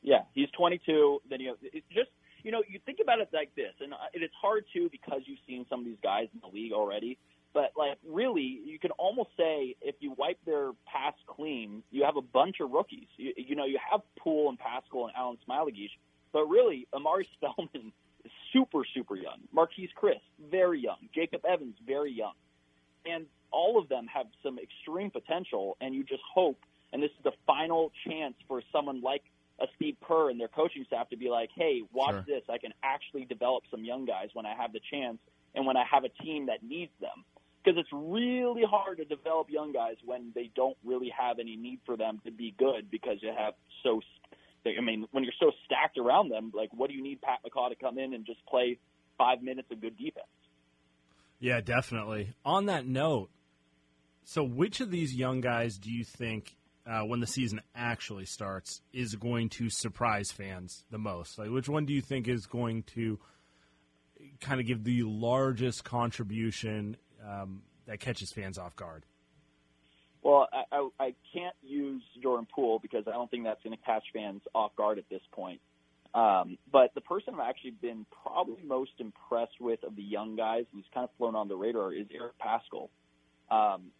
[0.06, 1.22] Yeah, he's 22.
[1.30, 2.10] Then you have, it's just
[2.44, 5.22] you know you think about it like this, and uh, it is hard too because
[5.26, 7.18] you've seen some of these guys in the league already.
[7.54, 12.18] But like really, you can almost say if you wipe their past clean, you have
[12.18, 13.08] a bunch of rookies.
[13.18, 15.90] You, you know, you have Poole and Paschall and Alen Smailagic,
[16.32, 17.92] but really, Omari Spellman
[18.24, 19.40] is super super young.
[19.56, 21.10] Marquese Chriss, very young.
[21.16, 22.34] Jacob Evans, very young,
[23.08, 25.78] and all of them have some extreme potential.
[25.82, 26.60] And you just hope,
[26.94, 29.24] and this is the final chance for someone like
[29.60, 32.26] a Steve Kerr and their coaching staff to be like, hey, watch Sure.
[32.28, 32.44] this.
[32.50, 35.20] I can actually develop some young guys when I have the chance
[35.54, 37.24] and when I have a team that needs them.
[37.64, 41.80] Because it's really hard to develop young guys when they don't really have any need
[41.86, 44.02] for them to be good because you have so.
[44.68, 47.70] I mean, when you're so stacked around them, like, what do you need Pat McCaw
[47.70, 48.80] to come in and just play
[49.18, 50.26] five minutes of good defense?
[51.40, 52.34] Yeah, definitely.
[52.44, 53.30] On that note,
[54.24, 58.82] so which of these young guys do you think, uh, when the season actually starts,
[58.94, 61.38] is going to surprise fans the most?
[61.38, 63.20] Like, which one do you think is going to
[64.42, 69.06] kind of give the largest contribution um, that catches fans off guard?
[70.22, 73.84] Well, I, I, I can't use Jordan Poole because I don't think that's going to
[73.84, 75.62] catch fans off guard at this point.
[76.16, 80.64] Um, but the person I've actually been probably most impressed with of the young guys
[80.74, 82.90] who's kind of flown on the radar is Eric Paschall.
[83.52, 83.92] Um,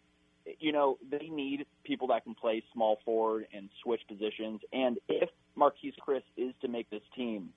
[0.60, 4.60] you know, they need people that can play small forward and switch positions.
[4.72, 5.28] And if
[5.58, 7.50] Marquese Chriss is to make this team,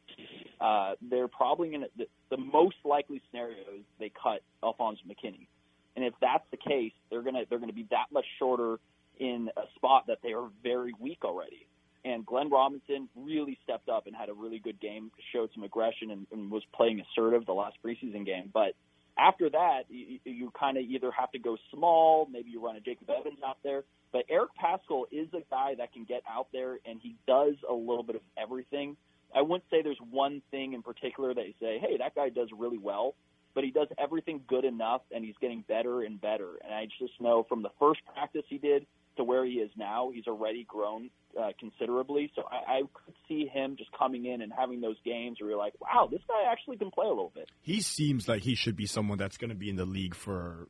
[0.60, 5.48] uh, they're probably going to, the, the most likely scenario is they cut Alfonzo McKinnie.
[5.96, 8.80] And if that's the case, they're gonna they're gonna be that much shorter
[9.20, 11.68] in a spot that they are very weak already.
[12.06, 16.12] And Glenn Robinson really stepped up and had a really good game, showed some aggression,
[16.12, 18.50] and, and was playing assertive the last preseason game.
[18.54, 18.76] But
[19.20, 22.80] after that, you, you kind of either have to go small, maybe you run a
[22.80, 23.84] Jacob Evans out there.
[24.12, 27.74] But Eric Paschall is a guy that can get out there, and he does a
[27.74, 28.98] little bit of everything.
[29.36, 32.50] I wouldn't say there's one thing in particular that you say, hey, that guy does
[32.58, 33.16] really well
[33.54, 36.58] but he does everything good enough and he's getting better and better.
[36.64, 38.86] And I just know from the first practice he did
[39.18, 42.32] to where he is now, he's already grown uh, considerably.
[42.36, 45.60] So I, I could see him just coming in and having those games where you're
[45.60, 47.50] like, wow, this guy actually can play a little bit.
[47.62, 50.68] He seems like he should be someone that's going to be in the league for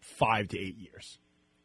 [0.00, 1.18] five to eight years.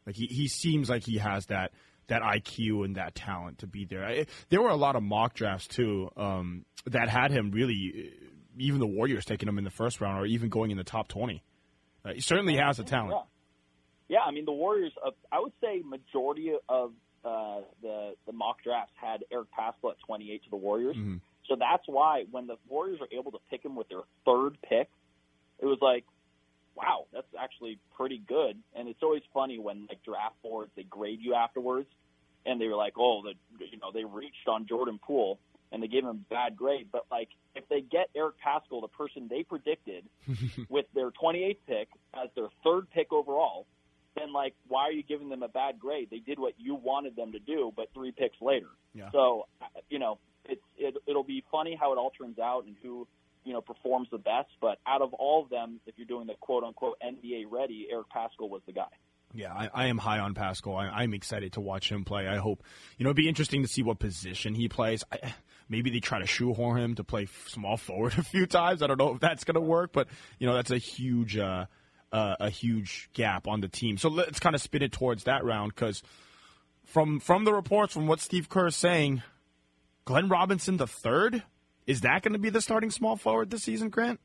[0.06, 1.72] Like he, he seems like he has that
[2.08, 4.04] that IQ and that talent to be there.
[4.04, 8.12] I, there were a lot of mock drafts too um, that had him really,
[8.58, 11.08] even the Warriors taking him in the first round or even going in the top
[11.08, 11.42] twenty.
[12.04, 13.16] Uh, he certainly has the talent.
[14.08, 14.92] Yeah, I mean the Warriors.
[15.04, 16.92] Uh, I would say majority of
[17.24, 20.96] uh, the the mock drafts had Eric Paschall at 28 to the Warriors.
[20.96, 21.20] Mhm.
[21.48, 24.88] So that's why when the Warriors were able to pick him with their third pick,
[25.58, 26.04] it was like,
[26.74, 28.58] wow, that's actually pretty good.
[28.74, 31.88] And it's always funny when like draft boards they grade you afterwards,
[32.46, 33.34] and they were like, oh, the
[33.66, 35.38] you know they reached on Jordan Poole
[35.72, 36.88] and they gave him a bad grade.
[36.92, 40.04] But like if they get Eric Paschall, the person they predicted
[40.68, 43.66] with their 28th pick as their third pick overall,
[44.16, 46.08] then like why are you giving them a bad grade?
[46.10, 48.68] They did what you wanted them to do, but three picks later.
[48.94, 49.10] Yeah.
[49.12, 49.46] So
[49.88, 53.06] you know it's it, it'll be funny how it all turns out and who
[53.44, 54.50] you know performs the best.
[54.60, 58.06] But out of all of them, if you're doing the quote unquote NBA ready, Eric
[58.14, 58.84] Paschall was the guy.
[59.36, 60.78] Yeah, I, I am high on Paschall.
[60.78, 62.28] I, I'm excited to watch him play.
[62.28, 62.62] I hope,
[62.96, 65.02] you know, it'd be interesting to see what position he plays.
[65.10, 65.34] I,
[65.68, 68.80] maybe they try to shoehorn him to play small forward a few times.
[68.80, 70.06] I don't know if that's going to work, but
[70.38, 71.66] you know, that's a huge, uh,
[72.14, 73.98] uh, a huge gap on the team.
[73.98, 76.00] So let's kind of spin it towards that round because
[76.84, 79.22] from from the reports, from what Steve Kerr is saying,
[80.04, 81.42] Glenn Robinson the third.
[81.86, 84.18] Is that going to be the starting small forward this season, Grant?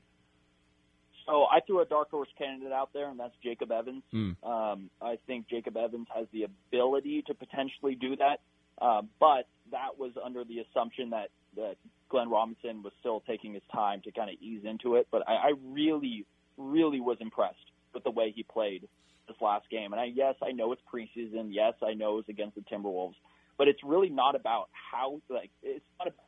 [1.25, 4.03] So I threw a dark horse candidate out there, and that's Jacob Evans.
[4.13, 4.35] Mm.
[4.43, 8.39] Um, I think Jacob Evans has the ability to potentially do that,
[8.81, 11.75] uh, but that was under the assumption that, that
[12.07, 15.07] Glenn Robinson was still taking his time to kind of ease into it.
[15.11, 16.25] But I, I really,
[16.57, 18.87] really was impressed with the way he played
[19.27, 19.93] this last game.
[19.93, 21.49] And I, yes, I know it's preseason.
[21.49, 23.15] Yes, I know it's against the Timberwolves,
[23.57, 26.25] but it's really not about how like it's not about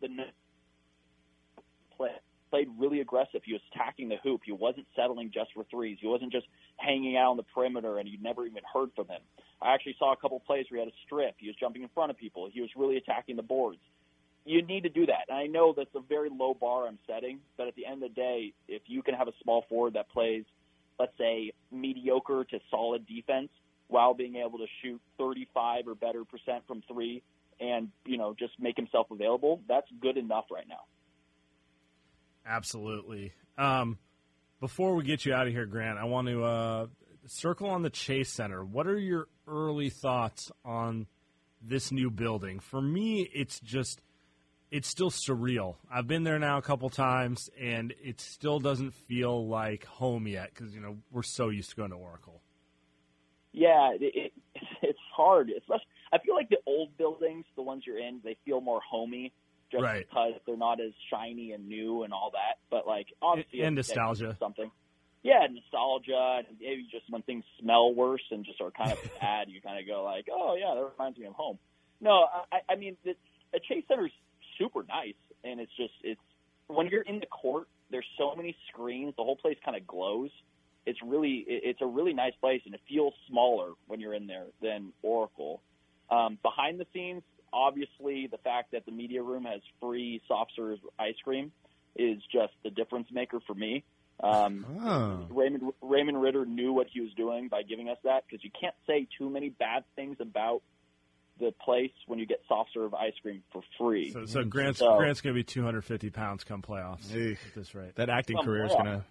[0.00, 0.08] the
[1.96, 2.10] play
[2.50, 3.40] played really aggressive.
[3.44, 4.42] He was attacking the hoop.
[4.44, 5.98] He wasn't settling just for threes.
[6.00, 9.20] He wasn't just hanging out on the perimeter, and you never even heard from him.
[9.60, 11.34] I actually saw a couple plays where he had a strip.
[11.38, 12.48] He was jumping in front of people.
[12.52, 13.80] He was really attacking the boards.
[14.44, 15.26] You need to do that.
[15.28, 18.10] And I know that's a very low bar I'm setting, but at the end of
[18.10, 20.44] the day, if you can have a small forward that plays,
[20.98, 23.48] let's say, mediocre to solid defense
[23.88, 27.22] while being able to shoot 35 or better percent from three
[27.60, 30.84] and, you know, just make himself available, that's good enough right now.
[32.46, 33.32] Absolutely.
[33.56, 33.98] Um,
[34.60, 36.86] before we get you out of here, Grant, I want to uh,
[37.26, 38.64] circle on the Chase Center.
[38.64, 41.06] What are your early thoughts on
[41.62, 42.60] this new building?
[42.60, 44.00] For me, it's just
[44.70, 45.76] it's still surreal.
[45.90, 50.50] I've been there now a couple times, and it still doesn't feel like home yet
[50.54, 52.40] because you know we're so used to going to Oracle.
[53.52, 54.32] Yeah, it, it,
[54.82, 55.50] it's hard.
[55.50, 59.32] Especially, I feel like the old buildings, the ones you're in, they feel more homey
[59.72, 60.06] just Right.
[60.08, 62.58] because they're not as shiny and new and all that.
[62.70, 64.36] But like obviously, And it's nostalgia.
[64.38, 64.70] something.
[65.22, 69.48] Yeah, nostalgia, and maybe just when things smell worse and just are kind of bad,
[69.48, 71.58] you kind of go like, "Oh yeah, that reminds me of home."
[72.00, 73.14] No, I, I mean, the,
[73.52, 74.12] the Chase Center's
[74.58, 75.14] super nice,
[75.44, 76.20] and it's just it's
[76.68, 80.30] when you're in the court, there's so many screens, the whole place kind of glows.
[80.84, 84.46] It's really it's a really nice place, and it feels smaller when you're in there
[84.62, 85.60] than Oracle.
[86.10, 90.78] Um, behind the scenes, obviously, the fact that the media room has free soft serve
[90.98, 91.50] ice cream
[91.96, 93.82] is just the difference maker for me.
[94.22, 95.26] Um, Oh.
[95.30, 98.74] Raymond Raymond Ridder knew what he was doing by giving us that because you can't
[98.86, 100.62] say too many bad things about
[101.38, 104.10] the place when you get soft serve ice cream for free.
[104.10, 107.32] So, so Grant's So- Grant's going to be 250 pounds come playoffs Hey.
[107.32, 107.94] at this rate.
[107.96, 109.04] That acting Come career is going to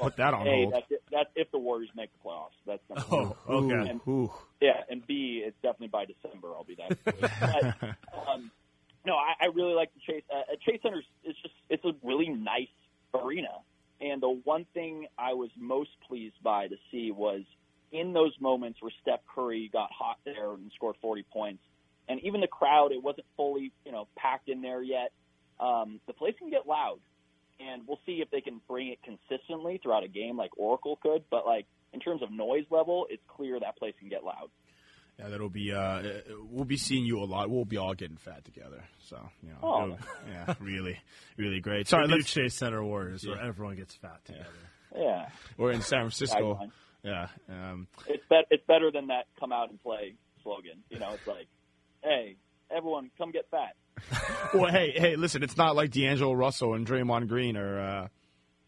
[0.00, 0.74] put that on hey, hold.
[0.74, 2.50] that's, it, that's if the Warriors make the playoffs.
[2.66, 3.32] That's number one.
[3.48, 3.90] Oh, okay.
[3.90, 4.30] And, Ooh.
[4.60, 6.48] yeah, and B, it's definitely by December.
[6.48, 6.98] I'll be that.
[7.04, 8.50] but, um,
[9.04, 10.22] no, I, I really like the Chase.
[10.32, 12.68] Uh, Chase Center's it's just it's a really nice
[13.12, 13.48] arena,
[14.00, 17.42] and the one thing I was most pleased by to see was
[17.90, 21.62] in those moments where Steph Curry got hot there and scored 40 points,
[22.08, 25.12] and even the crowd, it wasn't fully you know packed in there yet.
[25.60, 26.98] Um, the place can get loud,
[27.60, 31.24] and we'll see if they can bring it consistently throughout a game like Oracle could.
[31.30, 34.48] But like in terms of noise level, it's clear that place can get loud.
[35.18, 35.70] Yeah, that'll be.
[35.72, 36.02] Uh,
[36.50, 37.50] we'll be seeing you a lot.
[37.50, 38.82] We'll be all getting fat together.
[39.00, 39.96] So you know, Oh.
[40.26, 40.98] yeah, really,
[41.36, 41.86] really great.
[41.86, 42.32] Sorry, Sorry, new let's.
[42.32, 44.46] Chase Center Warriors where everyone gets fat together.
[44.96, 46.58] Yeah, We're in San Francisco.
[47.02, 47.28] Yeah.
[47.48, 50.82] Um, it's bet it's better than that come out and play slogan.
[50.90, 51.46] You know, it's like,
[52.02, 52.36] hey,
[52.70, 53.74] everyone, come get fat.
[54.54, 55.42] well, hey, hey, listen.
[55.42, 58.08] It's not like D'Angelo Russell and Draymond Green are uh,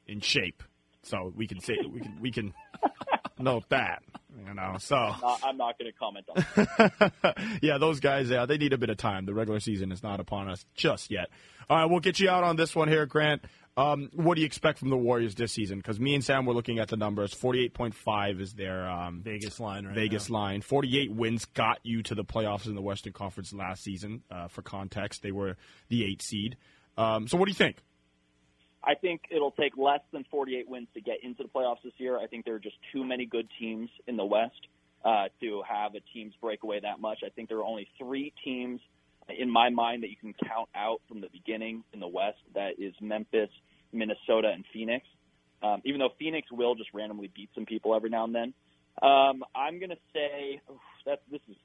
[0.06, 0.62] in shape,
[1.02, 2.54] so we can say we can we can
[3.38, 4.02] note that.
[4.46, 6.44] You know, so Uh, I'm not going to comment on.
[7.30, 7.58] It.
[7.62, 9.26] yeah, those guys, yeah, they need a bit of time.
[9.26, 11.28] The regular season is not upon us just yet.
[11.70, 13.42] All right, we'll get you out on this one here, Grant.
[13.76, 15.78] Um, what do you expect from the Warriors this season?
[15.78, 17.34] Because me and Sam were looking at the numbers.
[17.34, 20.38] Forty-eight point five is their um, Vegas line right Vegas now.
[20.38, 20.60] line.
[20.60, 24.22] Forty-eight wins got you to the playoffs in the Western Conference last season.
[24.30, 25.56] Uh, for context, they were
[25.88, 26.56] the eight seed.
[26.96, 27.78] Um, so, what do you think?
[28.84, 32.18] I think it'll take less than 48 wins to get into the playoffs this year.
[32.18, 34.60] I think there are just too many good teams in the West
[35.04, 37.20] uh, to have a teams break away that much.
[37.24, 38.80] I think there are only three teams
[39.28, 42.38] in my mind that you can count out from the beginning in the West.
[42.54, 43.50] That is Memphis,
[43.92, 45.06] Minnesota, and Phoenix.
[45.62, 48.54] Um, even though Phoenix will just randomly beat some people every now and then,
[49.00, 51.56] um, I'm going to say oof, that this is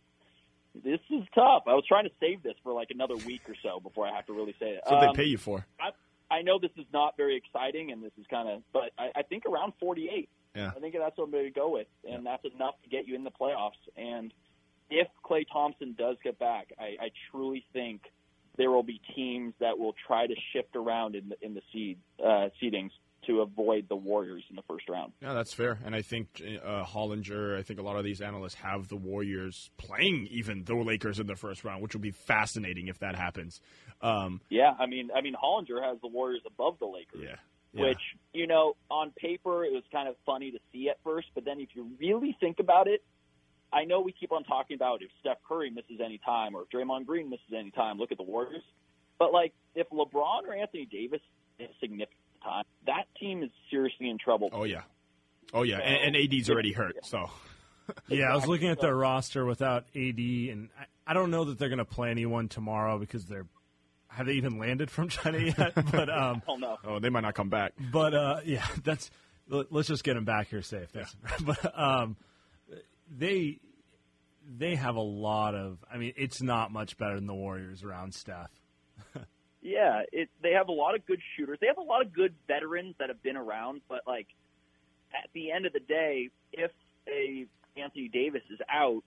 [0.84, 1.64] this is tough.
[1.68, 4.26] I was trying to save this for like another week or so before I have
[4.28, 4.82] to really say it.
[4.86, 5.66] That's what Um, they pay you for.
[5.80, 5.90] I,
[6.34, 9.22] I know this is not very exciting, and this is kind of, but I, I
[9.24, 10.30] think around 48.
[10.56, 10.72] Yeah.
[10.76, 13.16] I think that's what I'm going to go with, and that's enough to get you
[13.16, 13.72] in the playoffs.
[13.98, 14.32] And
[14.90, 18.02] if Klay Thompson does get back, I, I truly think
[18.58, 21.98] there will be teams that will try to shift around in the in the seed
[22.24, 22.92] uh, seedings
[23.28, 25.12] to avoid the Warriors in the first round.
[25.22, 25.78] Yeah, that's fair.
[25.86, 29.70] And I think uh, Hollinger, I think a lot of these analysts have the Warriors
[29.78, 33.60] playing even the Lakers in the first round, which will be fascinating if that happens.
[34.02, 37.22] Um, Yeah, I mean, I mean, Hollinger has the Warriors above the Lakers.
[37.24, 37.36] yeah.
[37.72, 37.84] Yeah.
[37.90, 38.02] which
[38.34, 41.60] you know on paper it was kind of funny to see at first but then
[41.60, 43.04] if you really think about it
[43.74, 46.70] i know we keep on talking about if steph curry misses any time or if
[46.70, 48.64] draymond green misses any time look at the warriors
[49.20, 51.20] But like, if LeBron or Anthony Davis
[51.60, 54.50] is significant time, that team is seriously in trouble.
[54.54, 54.84] Oh yeah,
[55.54, 56.96] oh yeah, and, and AD's already hurt.
[57.06, 57.30] So
[58.08, 61.60] Yeah, I was looking at their roster without AD, and I, I don't know that
[61.60, 63.46] they're going to play anyone tomorrow because they're
[64.08, 65.74] have they even landed from China yet?
[65.92, 66.78] But um, Oh no.
[66.86, 67.74] oh, they might not come back.
[67.92, 69.12] but uh, yeah, that's
[69.50, 70.92] let- let's just get them back here safe.
[70.94, 71.14] That's,
[71.44, 72.16] But um,
[73.18, 73.60] they
[74.58, 75.78] they have a lot of.
[75.92, 78.52] I mean, it's not much better than the Warriors around Steph.
[79.62, 81.58] Yeah, it, they have a lot of good shooters.
[81.60, 84.28] They have a lot of good veterans that have been around, but like
[85.14, 86.72] at the end of the day, if
[87.10, 87.46] a
[87.76, 89.04] Anthony Davis is out,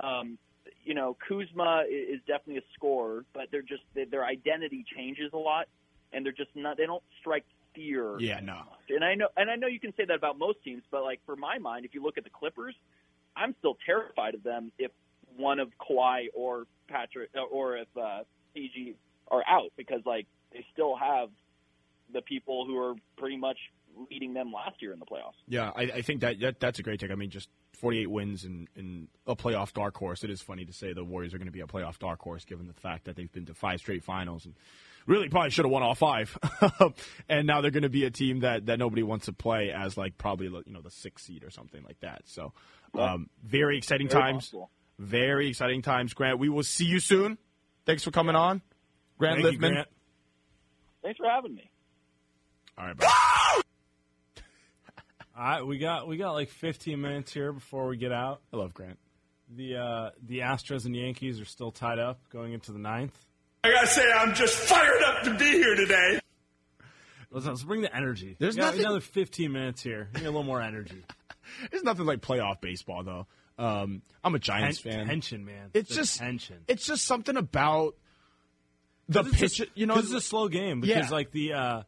[0.00, 0.38] um,
[0.82, 5.38] you know Kuzma is definitely a scorer, but they're just their- their identity changes a
[5.38, 5.68] lot,
[6.12, 6.76] and they're just not.
[6.78, 8.18] They don't strike fear.
[8.18, 8.60] Yeah, no.
[8.88, 11.20] And I know, and I know you can say that about most teams, but like
[11.26, 12.74] for my mind, if you look at the Clippers,
[13.36, 14.90] I'm still terrified of them if
[15.36, 18.20] one of Kawhi or Patrick or if uh,
[18.54, 18.94] PG
[19.28, 21.30] are out because like they still have
[22.12, 23.56] the people who are pretty much
[24.10, 25.36] leading them last year in the playoffs.
[25.48, 27.10] Yeah, I, I think that, that that's a great take.
[27.10, 30.24] I mean, just 48 wins and, and a playoff dark horse.
[30.24, 32.44] It is funny to say the Warriors are going to be a playoff dark horse
[32.44, 34.54] given the fact that they've been to five straight finals and
[35.06, 36.38] really probably should have won all five.
[37.28, 39.96] and now they're going to be a team that, that nobody wants to play as
[39.96, 42.22] like probably you know the sixth seed or something like that.
[42.26, 42.52] So
[42.98, 44.44] um, very exciting Very times.
[44.46, 44.70] possible.
[44.98, 46.38] Very exciting times, Grant.
[46.38, 47.38] We will see you soon.
[47.86, 48.62] Thanks for coming on,
[49.18, 49.72] Grant Thank you, Liffmann.
[49.72, 49.88] Grant.
[51.02, 51.70] Thanks for having me.
[52.78, 53.08] All right, bye.
[55.36, 58.40] All right, we got we got like 15 minutes here before we get out.
[58.52, 58.98] I love Grant.
[59.56, 63.16] The uh, the Astros and Yankees are still tied up going into the ninth.
[63.64, 66.20] I gotta say, I'm just fired up to be here today.
[67.30, 68.36] Let's, let's bring the energy.
[68.38, 70.08] There's We got nothing- another 15 minutes here.
[70.14, 71.02] Need a little more energy.
[71.70, 73.26] It's nothing like playoff baseball though.
[73.58, 75.06] Um, I'm a Giants Ten- fan.
[75.06, 75.70] Tension, man.
[75.74, 76.58] It's The just tension.
[76.68, 77.94] It's just something about
[79.08, 79.60] the pitch.
[79.60, 81.10] a- you know, it's a slow game because Yeah.
[81.10, 81.82] like the uh,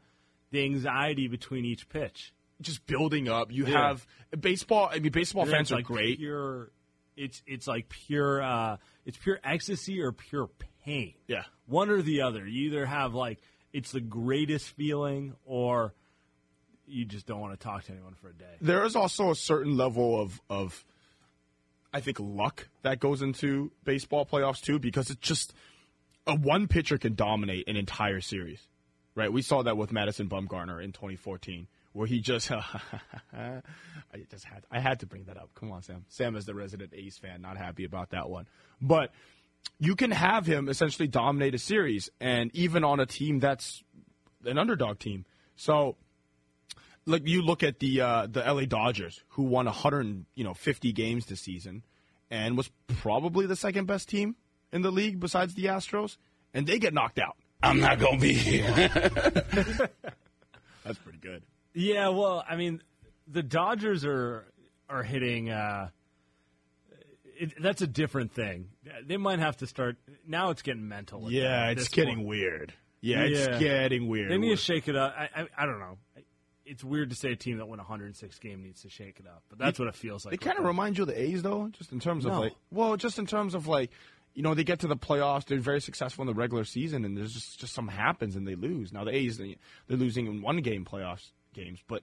[0.51, 2.33] the anxiety between each pitch.
[2.61, 3.51] just building up.
[3.51, 3.89] You Yeah.
[3.89, 4.07] have
[4.41, 4.89] baseball.
[4.91, 6.19] I mean, baseball fans are like great.
[6.19, 6.71] Pure,
[7.17, 10.49] it's it's like pure uh, it's pure ecstasy or pure
[10.85, 11.15] pain.
[11.27, 11.45] Yeah.
[11.67, 12.47] one or the other.
[12.47, 13.41] You either have like
[13.73, 15.95] it's the greatest feeling or
[16.87, 18.57] you just don't want to talk to anyone for a day.
[18.61, 20.85] There is also a certain level of of
[21.93, 25.55] I think luck that goes into baseball playoffs too, because it's just
[26.27, 28.61] a one pitcher can dominate an entire series.
[29.15, 29.33] Right?
[29.33, 32.51] We saw that with Madison Bumgarner in 2014, where he just
[33.33, 33.63] I
[34.29, 35.51] just had I had to bring that up.
[35.55, 36.05] Come on, Sam.
[36.09, 38.47] Sam is the resident Ace fan, not happy about that one.
[38.81, 39.13] But
[39.79, 43.83] you can have him essentially dominate a series, and even on a team that's
[44.45, 45.25] an underdog team.
[45.57, 45.97] So
[47.07, 50.93] like you look at the uh, the LA Dodgers, who won 100 you know 50
[50.93, 51.83] games this season,
[52.31, 54.37] and was probably the second best team
[54.73, 56.17] in the league besides the Astros,
[56.53, 57.37] and they get knocked out.
[57.63, 58.61] I'm not gonna be here.
[60.85, 61.43] That's pretty good.
[61.73, 62.83] Yeah, well, I mean,
[63.27, 64.45] the Dodgers are
[64.89, 65.51] are hitting.
[65.51, 65.89] Uh,
[67.37, 68.69] it, that's a different thing.
[69.05, 69.97] They might have to start
[70.27, 70.51] now.
[70.51, 71.33] It's getting mental.
[71.33, 72.29] Yeah, it's getting point.
[72.29, 72.75] weird.
[73.01, 73.39] Yeah, Yeah.
[73.39, 74.31] it's getting weird.
[74.31, 75.15] They need to shake it up.
[75.19, 75.99] I, I, I don't know.
[76.67, 79.43] It's weird to say a team that won 106 game needs to shake it up,
[79.51, 80.33] but that's what it feels like.
[80.33, 80.69] They with kind of them.
[80.69, 82.41] remind you of the A's, though, just in terms of No.
[82.41, 83.91] like, well, just in terms of like,
[84.35, 87.17] you know, they get to the playoffs, they're very successful in the regular season, and
[87.17, 88.93] there's just just something happens and they lose.
[88.93, 92.03] Now the A's, they- they're losing in one game playoffs games, but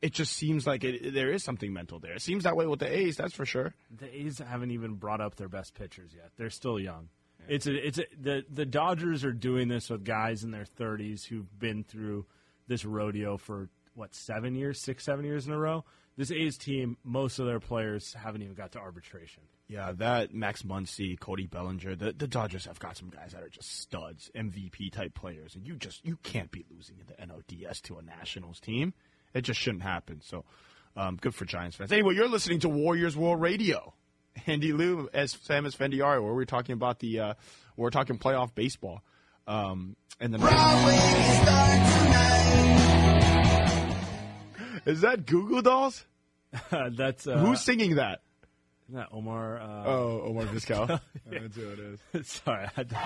[0.00, 2.14] it just seems like it, there is something mental there.
[2.14, 3.74] It seems that way with the A's, that's for sure.
[3.96, 6.30] The A's haven't even brought up their best pitchers yet.
[6.36, 7.08] They're still young.
[7.46, 11.24] It's a, it's a, the the Dodgers are doing this with guys in their 30s
[11.26, 12.26] who've been through
[12.66, 13.68] this rodeo for
[13.98, 15.84] what seven years, six, seven years in a row.
[16.16, 19.42] This A's team, most of their players haven't even got to arbitration.
[19.68, 23.48] Yeah, that Max Muncy, Cody Bellinger, the, the Dodgers have got some guys that are
[23.48, 27.82] just studs, MVP type players, and you just you can't be losing in the NLDS
[27.82, 28.94] to a Nationals team.
[29.34, 30.20] It just shouldn't happen.
[30.22, 30.44] So,
[30.96, 31.92] um, good for Giants fans.
[31.92, 33.94] Anyway, you're listening to Warriors World Radio.
[34.46, 37.34] Andy Liu as Sam Esfandiari, where we're talking about the uh,
[37.76, 39.02] we're talking playoff baseball.
[39.46, 40.40] Um, and then
[44.88, 46.04] is that Goo Goo Dolls?
[46.70, 48.22] That's uh, Who's singing that?
[48.88, 49.58] isn't that Omar.
[49.60, 50.88] Uh, Oh, Omar Vizquel.
[51.30, 52.00] That's who it is.
[52.28, 52.96] sorry, I had to.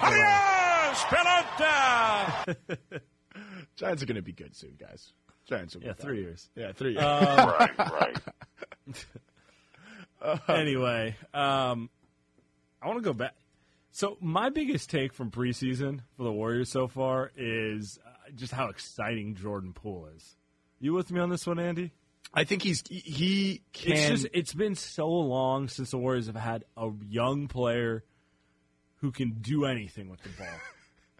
[3.76, 5.12] Giants are going to be good soon, guys.
[5.48, 6.48] Giants will be Yeah, three years.
[6.54, 7.02] Yeah, three years.
[7.02, 8.16] right, right.
[10.48, 11.90] anyway, um,
[12.80, 13.34] I want to go back.
[13.90, 18.68] So my biggest take from preseason for the Warriors so far is uh, just how
[18.68, 20.36] exciting Jordan Poole is.
[20.82, 21.92] You with me on this one, Andy?
[22.34, 23.92] I think he's he- can.
[23.92, 28.02] It's just it's been so long since the Warriors have had a young player
[28.96, 30.48] who can do anything with the ball.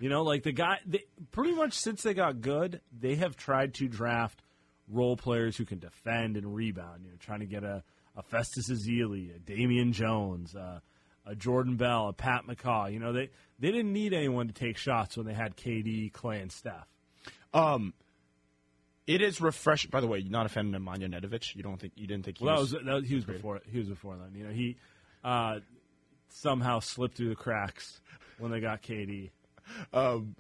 [0.00, 3.74] You know, like the guy, they, pretty much since they got good, they have tried
[3.74, 4.42] to draft
[4.88, 7.04] role players who can defend and rebound.
[7.04, 7.84] You know, trying to get a,
[8.16, 10.80] a Festus Ezeli, a Damian Jones, uh,
[11.24, 12.92] a Jordan Bell, a Pat McCaw.
[12.92, 16.42] You know, they they didn't need anyone to take shots when they had KD, Klay,
[16.42, 16.88] and Steph.
[17.54, 17.94] Um,
[19.07, 19.90] it is refreshing.
[19.90, 21.55] By the way, you're not a fan of Nemanja Nedovic.
[21.55, 23.24] You don't think you didn't think he Well, that was, was, that was he was
[23.24, 24.34] before he was before then.
[24.34, 24.76] You know, he
[25.24, 25.61] uh,
[26.28, 28.00] somehow slipped through the cracks
[28.38, 29.30] when they got KD.
[29.92, 30.36] Um,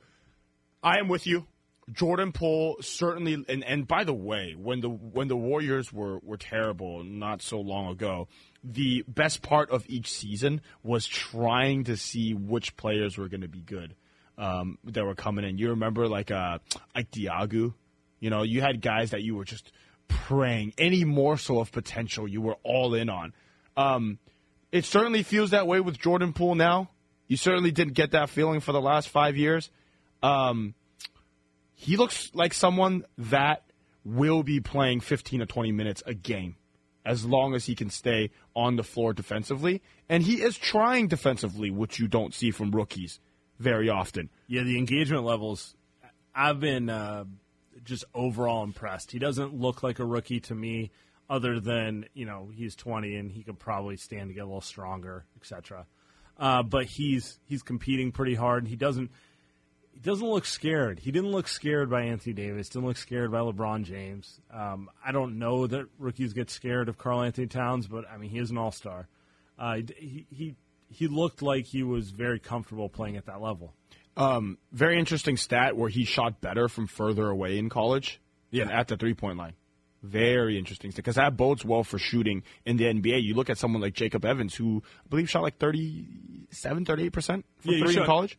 [0.82, 1.46] I am with you.
[1.90, 6.36] Jordan Poole certainly, and, and by the way, when the when the Warriors were were
[6.36, 8.28] terrible not so long ago,
[8.62, 13.48] the best part of each season was trying to see which players were going to
[13.48, 13.96] be good
[14.38, 15.58] um, that were coming in.
[15.58, 16.58] You remember like uh,
[16.94, 17.74] like Diagu,
[18.22, 19.72] you know, you had guys that you were just
[20.06, 23.34] praying any morsel of potential you were all in on.
[23.76, 24.20] Um,
[24.70, 26.90] it certainly feels that way with Jordan Poole now.
[27.26, 29.70] You certainly didn't get that feeling for the last five years.
[30.22, 30.74] Um,
[31.74, 33.64] he looks like someone that
[34.04, 36.54] will be playing 15 to 20 minutes a game
[37.04, 39.82] as long as he can stay on the floor defensively.
[40.08, 43.18] And he is trying defensively, which you don't see from rookies
[43.58, 44.30] very often.
[44.46, 45.74] Yeah, the engagement levels.
[46.34, 47.24] I've been uh,
[47.84, 49.12] just overall impressed.
[49.12, 50.90] He doesn't look like a rookie to me,
[51.28, 54.60] other than you know he's 20 and he could probably stand to get a little
[54.60, 55.86] stronger, etc.
[56.38, 58.64] Uh, but he's he's competing pretty hard.
[58.64, 59.10] And he doesn't
[59.92, 60.98] he doesn't look scared.
[60.98, 62.68] He didn't look scared by Anthony Davis.
[62.68, 64.40] Didn't look scared by LeBron James.
[64.52, 68.38] Um, I don't know that rookies get scared of Karl-Anthony Towns, but I mean he
[68.38, 69.08] is an all star.
[69.58, 70.56] Uh, he he
[70.90, 73.74] he looked like he was very comfortable playing at that level.
[74.16, 78.68] Um, very interesting stat where he shot better from further away in college Yeah.
[78.70, 79.54] at the three point line.
[80.02, 83.22] Very interesting because that bodes well for shooting in the NBA.
[83.22, 87.72] You look at someone like Jacob Evans, who I believe shot like 37, 38% from
[87.72, 88.36] Yeah, three in college.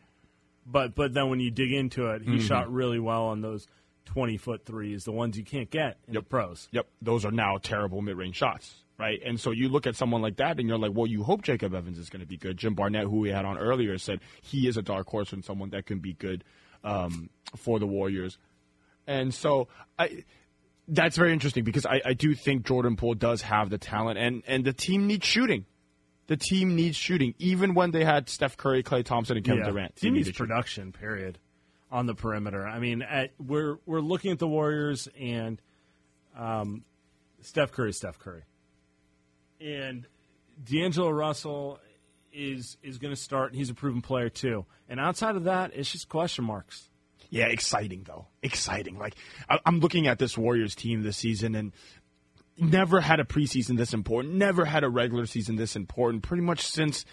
[0.66, 2.42] But but then when you dig into it, he Mhm.
[2.48, 3.68] shot really well on those
[4.06, 6.68] twenty foot threes, the ones you can't get in the pros.
[6.72, 9.20] Yep, those are now terrible mid range shots, right?
[9.26, 11.74] And so you look at someone like that and you're like, well, you hope Jacob
[11.74, 12.58] Evans is going to be good.
[12.58, 15.70] Jim Barnett, who we had on earlier, said he is a dark horse and someone
[15.72, 16.44] that can be good
[16.84, 18.38] um, for the Warriors.
[19.08, 19.68] And so
[19.98, 20.24] I.
[20.86, 24.44] That's very interesting because I, I do think Jordan Poole does have the talent, and,
[24.48, 25.66] and the team needs shooting.
[26.28, 29.70] The team needs shooting, even when they had Steph Curry, Klay Thompson, and Kevin Yeah.
[29.72, 29.96] Durant.
[29.96, 30.48] Team needs needed shooting.
[30.50, 30.92] production.
[30.92, 31.40] Period.
[31.90, 32.68] On the perimeter.
[32.68, 35.62] I mean, at, we're we're looking at the Warriors and
[36.38, 36.84] um,
[37.42, 38.44] Steph Curry, Steph Curry,
[39.64, 40.06] and
[40.64, 41.80] D'Angelo Russell
[42.32, 43.56] is is going to start.
[43.56, 44.66] He's a proven player too.
[44.90, 46.90] And outside of that, it's just question marks.
[47.30, 48.28] Yeah, exciting though.
[48.42, 48.98] Exciting.
[48.98, 49.16] Like
[49.50, 51.72] I, I'm looking at this Warriors team this season, and
[52.58, 54.36] never had a preseason this important.
[54.36, 56.24] Never had a regular season this important.
[56.24, 57.06] Pretty much since,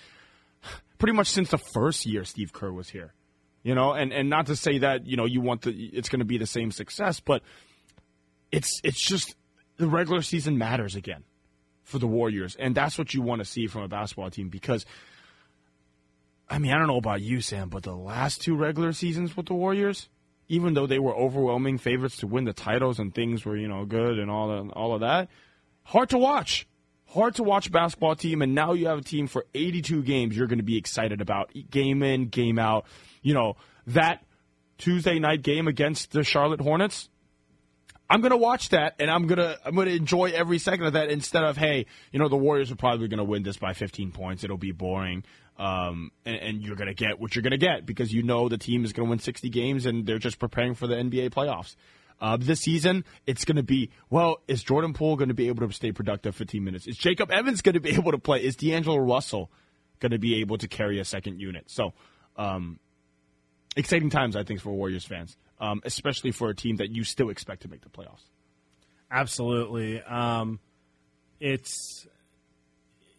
[0.98, 3.14] pretty much since the first year Steve Kerr was here.
[3.62, 6.20] You know, and and not to say that you know you want the it's going
[6.20, 7.42] to be the same success, but
[8.50, 9.34] it's it's just
[9.76, 11.24] the regular season matters again
[11.90, 14.86] for the Warriors, and that's what you want to see from a basketball team because.
[16.52, 19.46] I mean, I don't know about you, Sam, but the last two regular seasons with
[19.46, 20.08] the Warriors,
[20.48, 23.84] even though they were overwhelming favorites to win the titles and things were, you know,
[23.84, 25.28] good and all all of that,
[25.84, 26.66] hard to watch.
[27.06, 30.48] Hard to watch basketball team, and now you have a team for 82 games you're
[30.48, 32.84] going to be excited about, game in, game out.
[33.22, 33.56] You know,
[33.88, 34.24] that
[34.78, 37.09] Tuesday night game against the Charlotte Hornets,
[38.10, 41.44] I'm gonna watch that and I'm gonna I'm gonna enjoy every second of that instead
[41.44, 44.58] of hey you know the Warriors are probably gonna win this by 15 points it'll
[44.58, 45.22] be boring
[45.58, 48.84] um, and, and you're gonna get what you're gonna get because you know the team
[48.84, 51.76] is gonna win 60 games and they're just preparing for the NBA playoffs.
[52.20, 54.42] Uh, this season, it's going to be well.
[54.46, 56.86] Is Jordan Poole going to be able to stay productive 15 minutes?
[56.86, 58.44] Is Jacob Evans going to be able to play?
[58.44, 59.50] Is D'Angelo Russell
[60.00, 61.64] going to be able to carry a second unit?
[61.70, 61.94] So,
[62.36, 62.78] um,
[63.74, 67.28] exciting times, I think, for Warriors fans, um, especially for a team that you still
[67.30, 68.24] expect to make the playoffs.
[69.10, 70.00] Absolutely.
[70.02, 70.58] Um,
[71.38, 72.06] it's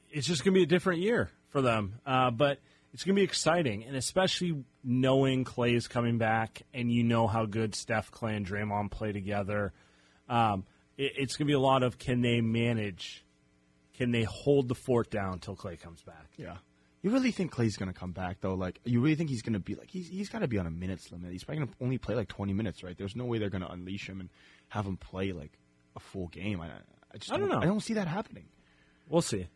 [0.10, 2.60] it's just going to be a different year for them, uh, but
[2.94, 7.28] it's going to be exciting, and especially knowing Klay is coming back, and you know
[7.28, 9.74] how good Steph, Klay, and Draymond play together.
[10.28, 10.66] Um,
[10.98, 13.26] it, it's going to be a lot of can they manage,
[13.94, 16.28] can they hold the fort down until Klay comes back?
[16.38, 16.58] Yeah.
[17.02, 18.54] You really think Klay's going to come back though?
[18.54, 20.68] Like, you really think he's going to be like he's he's got to be on
[20.68, 21.32] a minutes limit?
[21.32, 22.97] He's probably going to only play like 20 minutes, right?
[22.97, 24.30] There's no way they're going to unleash him and
[24.70, 25.52] have him play like
[25.95, 26.62] a full game.
[26.62, 26.68] I,
[27.14, 27.60] I just I don't know.
[27.60, 28.45] I don't see that happening.
[29.10, 29.47] We'll see.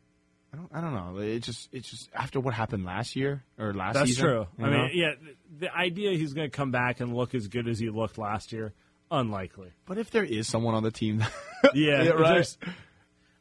[0.54, 0.70] I don't.
[0.74, 1.22] I don't know.
[1.22, 1.70] It just.
[1.72, 4.26] It's just after what happened last year or last That's season.
[4.26, 4.48] true.
[4.58, 4.70] I know?
[4.84, 7.78] mean, yeah, th- the idea he's going to come back and look as good as
[7.78, 8.74] he looked last year,
[9.12, 9.70] unlikely.
[9.86, 11.20] But if there is someone on the team,
[11.74, 12.58] yeah, Yeah, right.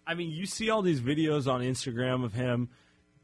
[0.07, 2.68] I mean, you see all these videos on Instagram of him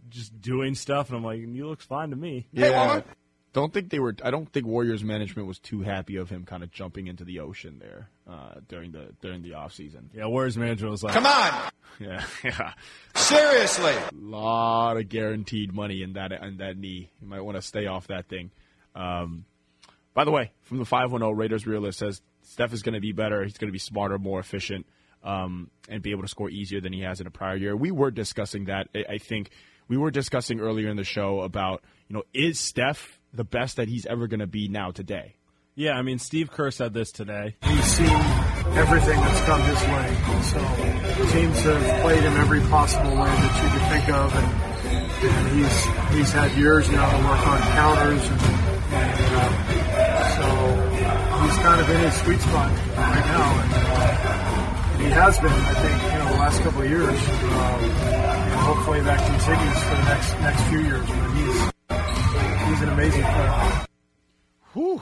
[0.09, 2.47] just doing stuff, and I'm like, he looks fine to me.
[2.53, 3.03] Yeah.
[3.53, 4.15] don't think they were.
[4.25, 7.41] I don't think Warriors management was too happy of him kind of jumping into the
[7.41, 10.11] ocean there uh, during the during the off season.
[10.15, 11.71] Yeah, Warriors management was like, Come on,
[12.01, 12.73] Yeah, yeah.
[13.15, 13.93] seriously.
[13.93, 17.11] A lot of guaranteed money in that in that knee.
[17.21, 18.51] You might want to stay off that thing.
[18.95, 19.45] Um,
[20.15, 23.01] by the way, from the five one zero Raiders realist says Steph is going to
[23.01, 23.43] be better.
[23.45, 24.87] He's going to be smarter, more efficient,
[25.23, 27.77] um, and be able to score easier than he has in a prior year.
[27.77, 28.89] We were discussing that.
[28.95, 29.51] I, I think
[29.91, 33.89] we were discussing earlier in the show about you know is Steph the best that
[33.89, 35.35] he's ever going to be now today?
[35.75, 35.93] yeah.
[35.93, 37.57] I mean, Steve Kerr said this today.
[37.63, 38.17] He's seen
[38.77, 40.17] everything that's come his way.
[40.43, 40.59] So
[41.33, 44.49] teams have played him every possible way that you could think of, and,
[45.31, 45.85] and he's
[46.17, 48.41] he's had years now to work on counters, and,
[48.95, 50.47] and uh, so
[51.43, 53.61] he's kind of in his sweet spot right now.
[53.61, 54.60] And, uh, and
[55.01, 57.09] he has been, I think, you know, the last couple of years.
[57.09, 61.07] Um, and hopefully that continues for the next next few years.
[61.07, 63.87] But he's he's an amazing player.
[64.75, 65.01] Whew.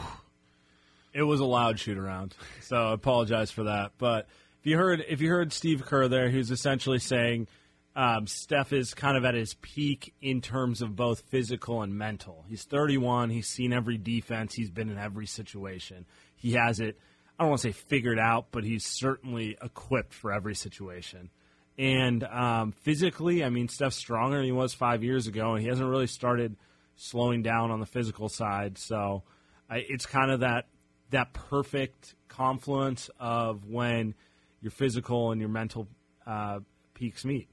[1.12, 3.92] It was a loud shoot around, so I apologize for that.
[3.98, 4.28] But
[4.60, 7.48] if you heard if you heard Steve Kerr there, he was essentially saying
[7.96, 12.44] um, Steph is kind of at his peak in terms of both physical and mental.
[12.48, 13.30] He's 31.
[13.30, 14.54] He's seen every defense.
[14.54, 16.06] He's been in every situation.
[16.36, 16.96] He has it.
[17.38, 21.30] I don't want to say figured out, but he's certainly equipped for every situation.
[21.78, 25.68] And um, physically, I mean, Steph's stronger than he was five years ago, and he
[25.68, 26.56] hasn't really started
[26.96, 28.78] slowing down on the physical side.
[28.78, 29.22] So
[29.70, 30.66] I, it's kind of that
[31.10, 34.14] that perfect confluence of when
[34.60, 35.86] your physical and your mental
[36.26, 36.58] uh,
[36.94, 37.48] peaks meet.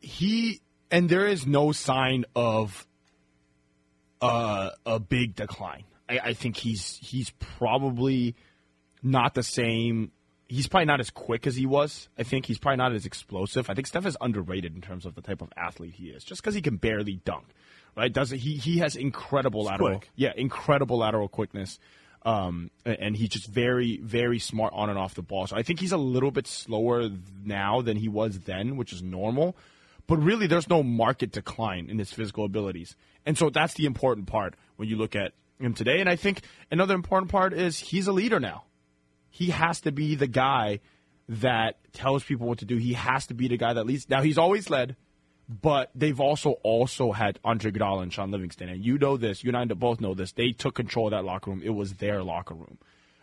[0.00, 2.86] he and there is no sign of
[4.20, 5.84] uh, a big decline.
[6.08, 8.34] I, I think he's he's probably
[9.02, 10.12] not the same.
[10.48, 12.08] He's probably not as quick as he was.
[12.18, 13.70] I think he's probably not as explosive.
[13.70, 16.42] I think Steph is underrated in terms of the type of athlete he is, just
[16.42, 17.46] because he can barely dunk.
[17.96, 18.12] Right?
[18.12, 18.56] Doesn't he?
[18.56, 20.10] He has incredible He's lateral, quick.
[20.16, 21.78] yeah, incredible lateral quickness.
[22.22, 25.46] Um, and he's just very, very smart on and off the ball.
[25.46, 27.08] So I think he's a little bit slower
[27.44, 29.56] now than he was then, which is normal.
[30.06, 32.94] But really, there's no market decline in his physical abilities.
[33.24, 36.00] And so that's the important part when you look at him today.
[36.00, 38.64] And I think another important part is he's a leader now.
[39.30, 40.80] He has to be the guy
[41.28, 42.76] that tells people what to do.
[42.76, 44.08] He has to be the guy that leads.
[44.08, 44.96] Now, he's always led,
[45.48, 49.44] but they've also also had Andre Iguodala and Shaun Livingston, and you know this.
[49.44, 50.32] You and I both know this.
[50.32, 51.62] They took control of that locker room.
[51.64, 52.78] It was their locker room.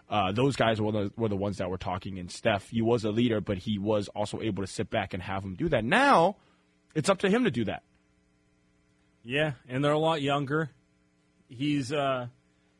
[0.09, 2.17] Uh, those guys were the, were the ones that were talking.
[2.17, 5.21] And Steph, he was a leader, but he was also able to sit back and
[5.21, 5.83] have them do that.
[5.83, 6.37] Now,
[6.95, 7.83] it's up to him to do that.
[9.23, 10.69] Yeah, and they're a lot younger.
[11.49, 12.27] He's, uh,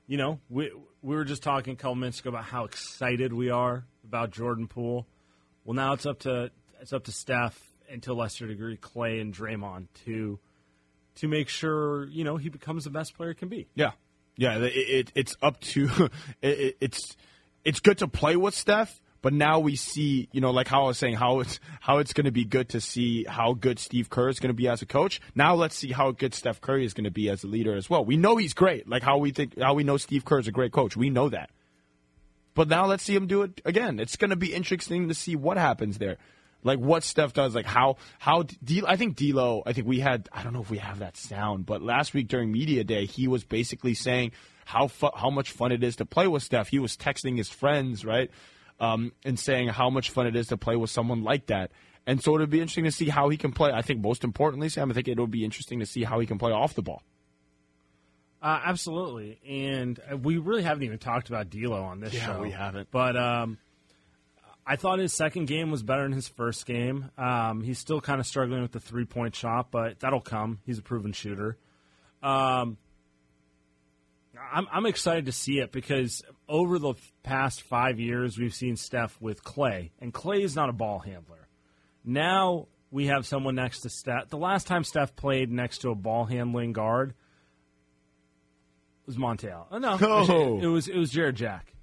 [0.08, 3.50] you know, we we were just talking a couple minutes ago about how excited we
[3.50, 5.06] are about Jordan Poole.
[5.66, 6.50] Well, now it's up to
[6.82, 10.40] it's up to Steph and to a lesser degree Klay and Draymond to
[11.16, 13.68] to make sure you know he becomes the best player he can be.
[13.76, 13.92] Yeah,
[14.38, 14.58] yeah.
[14.58, 16.10] It, it, it's up to
[16.42, 17.18] it, it, it's
[17.66, 20.88] it's good to play with Steph, but now we see, you know, like how I
[20.88, 24.10] was saying, how it's how it's going to be good to see how good Steve
[24.10, 25.20] Kerr is going to be as a coach.
[25.36, 27.90] Now let's see how good Steph Curry is going to be as a leader as
[27.90, 28.06] well.
[28.06, 30.52] We know he's great, like how we think how we know Steve Kerr is a
[30.52, 30.96] great coach.
[30.96, 31.50] We know that.
[32.54, 34.00] But now let's see him do it again.
[34.00, 36.18] It's going to be interesting to see what happens there.
[36.64, 39.62] Like what Steph does, like how how D, I think D'Lo.
[39.66, 40.28] I think we had.
[40.34, 43.28] I don't know if we have that sound, but last week during media day, he
[43.28, 44.32] was basically saying
[44.66, 46.68] how fu- how much fun it is to play with Steph.
[46.68, 48.32] He was texting his friends, right,
[48.80, 51.72] um, and saying how much fun it is to play with someone like that.
[52.06, 53.72] And so it'll be interesting to see how he can play.
[53.72, 56.38] I think most importantly, Sam, I think it'll be interesting to see how he can
[56.38, 57.02] play off the ball.
[58.42, 62.40] Uh, absolutely, and uh, we really haven't even talked about D'Lo on this Yeah, show.
[62.42, 62.90] we haven't.
[62.92, 63.58] But um,
[64.66, 67.10] I thought his second game was better than his first game.
[67.18, 70.60] Um, he's still kind of struggling with the three point shot, but that'll come.
[70.68, 71.58] He's a proven shooter.
[72.22, 72.78] Um,
[74.52, 76.94] I'm, I'm excited to see it because over the
[77.24, 81.48] past five years, we've seen Steph with Klay, and Klay is not a ball handler.
[82.06, 84.30] Now we have someone next to Steph.
[84.30, 87.14] The last time Steph played next to a ball handling guard
[89.06, 89.66] was Montel.
[89.72, 90.60] Oh, no, Oh.
[90.62, 91.74] it was it was Jarrett Jack.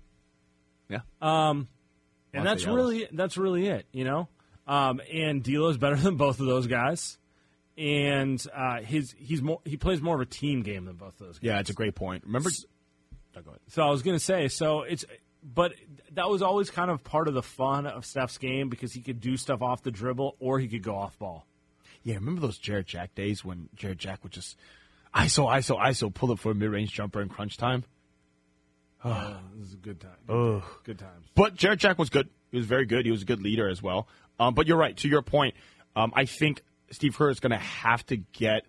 [0.89, 1.01] Yeah.
[1.21, 1.69] Um,
[2.33, 2.77] and Monta that's Ellis.
[2.77, 4.29] really that's really it, you know.
[4.67, 7.19] Um, and D'Lo's better than both of those guys,
[7.77, 11.39] and uh, his he's more he plays more of a team game than both those
[11.39, 11.43] guys.
[11.43, 12.25] Yeah, it's a great point.
[12.25, 12.51] Remember,
[13.37, 13.61] Oh, go ahead.
[13.68, 15.05] So I was going to say, so it's,
[15.43, 15.75] but
[16.12, 19.20] that was always kind of part of the fun of Steph's game because he could
[19.20, 21.47] do stuff off the dribble or he could go off ball.
[22.03, 24.57] Yeah, remember those Jarrett Jack days when Jarrett Jack would just
[25.14, 27.85] ISO, ISO, ISO, pull up for a mid range jumper in crunch time?
[29.05, 30.11] Oh, this is a good time.
[30.29, 30.62] Ugh.
[30.85, 31.27] Good times.
[31.35, 32.29] But Jarrett Jack was good.
[32.51, 33.05] He was very good.
[33.05, 34.09] He was a good leader as well.
[34.39, 34.97] Um, but you're right.
[34.99, 35.55] To your point,
[35.97, 38.64] um, I think Steve Kerr is going to have to get.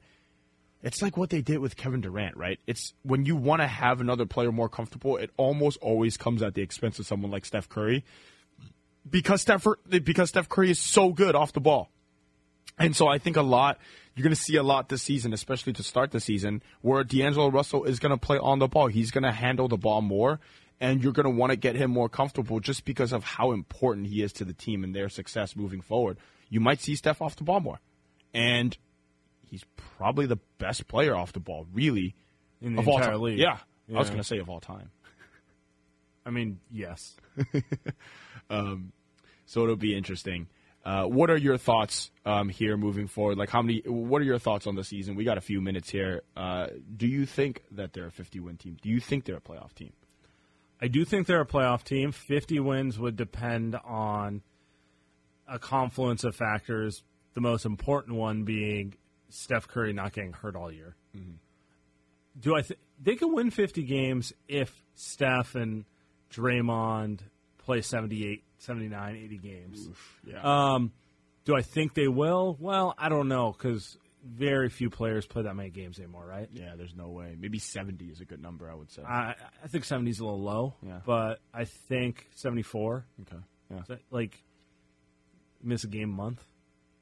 [0.82, 2.60] it's like what they did with Kevin Durant, right?
[2.68, 6.54] It's when you want to have another player more comfortable, it almost always comes at
[6.54, 8.06] the expense of someone like Steph Curry,
[9.10, 11.90] because Steph because Steph Curry is so good off the ball,
[12.78, 13.80] and so I think a lot
[14.16, 17.50] you're going to see a lot this season, especially to start the season, where D'Angelo
[17.50, 18.88] Russell is going to play on the ball.
[18.88, 20.40] He's going to handle the ball more,
[20.80, 24.08] and you're going to want to get him more comfortable just because of how important
[24.08, 26.18] he is to the team and their success moving forward.
[26.50, 27.80] You might see Steph off the ball more,
[28.36, 28.78] and
[29.50, 29.64] he's
[29.98, 32.16] probably the best player off the ball, really,
[32.62, 33.22] In the of all entire time.
[33.22, 33.40] league.
[33.40, 33.58] Yeah,
[33.94, 34.92] I was going to say of all time.
[36.26, 37.16] I mean, yes.
[38.50, 38.92] um,
[39.46, 40.48] so it'll be interesting.
[40.84, 43.38] Uh, what are your thoughts um, here moving forward?
[43.38, 43.82] Like, how many?
[43.86, 45.16] What are your thoughts on the season?
[45.16, 46.22] We got a few minutes here.
[46.36, 48.78] Uh, do you think that they're a 50 win team?
[48.82, 49.94] Do you think they're a playoff team?
[50.82, 52.12] I do think they're a playoff team.
[52.12, 54.42] 50 wins would depend on
[55.48, 57.04] a confluence of factors,
[57.36, 58.96] the most important one being
[59.30, 60.96] Steph Curry not getting hurt all year.
[62.40, 65.86] Do I think they can win 50 games if Steph and
[66.32, 67.20] Draymond
[67.60, 69.90] play 78, 79, 80 games?
[70.26, 70.42] yeah.
[70.74, 70.92] Um,
[71.46, 72.58] do I think they will?
[72.60, 76.50] Well, I don't know because very few players play that many games anymore, right?
[76.52, 77.36] Yeah, there's no way.
[77.40, 79.04] Maybe 70 is a good number, I would say.
[79.04, 81.00] I, I think 70 is a little low, Yeah.
[81.06, 83.06] but I think 74.
[83.22, 83.36] Okay.
[83.72, 83.82] Yeah.
[83.88, 84.44] That, like
[85.64, 86.44] miss a game a month,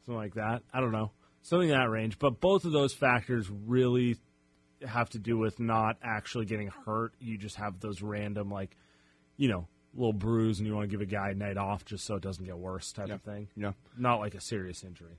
[0.06, 0.62] something like that.
[0.74, 2.20] I don't know, something in that range.
[2.20, 4.18] But both of those factors really
[4.86, 7.14] have to do with not actually getting hurt.
[7.20, 8.76] You just have those random, like,
[9.38, 12.06] you know, little bruise, and you want to give a guy a night off just
[12.06, 13.14] so it doesn't get worse, type Yeah.
[13.16, 13.48] of thing.
[13.56, 13.74] Yeah.
[13.98, 15.18] Not like a serious injury.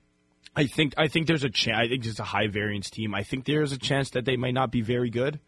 [0.55, 1.77] I think I think there's a chance.
[1.77, 3.13] I think it's a high variance team.
[3.15, 5.39] I think there's a chance that they might not be very good.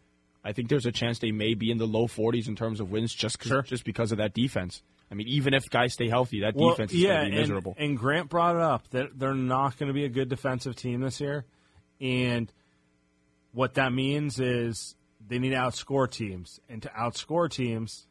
[0.44, 2.90] I think there's a chance they may be in the low 40s in terms of
[2.90, 4.82] wins just 'cause- just because of that defense.
[5.10, 7.36] I mean, even if guys stay healthy, that Well, defense is yeah, going to be
[7.40, 7.74] miserable.
[7.78, 11.00] And, Grant brought it up that they're not going to be a good defensive team
[11.00, 11.46] this year,
[12.00, 12.52] and
[13.52, 14.96] what that means is
[15.26, 18.06] they need to outscore teams, and to outscore teams,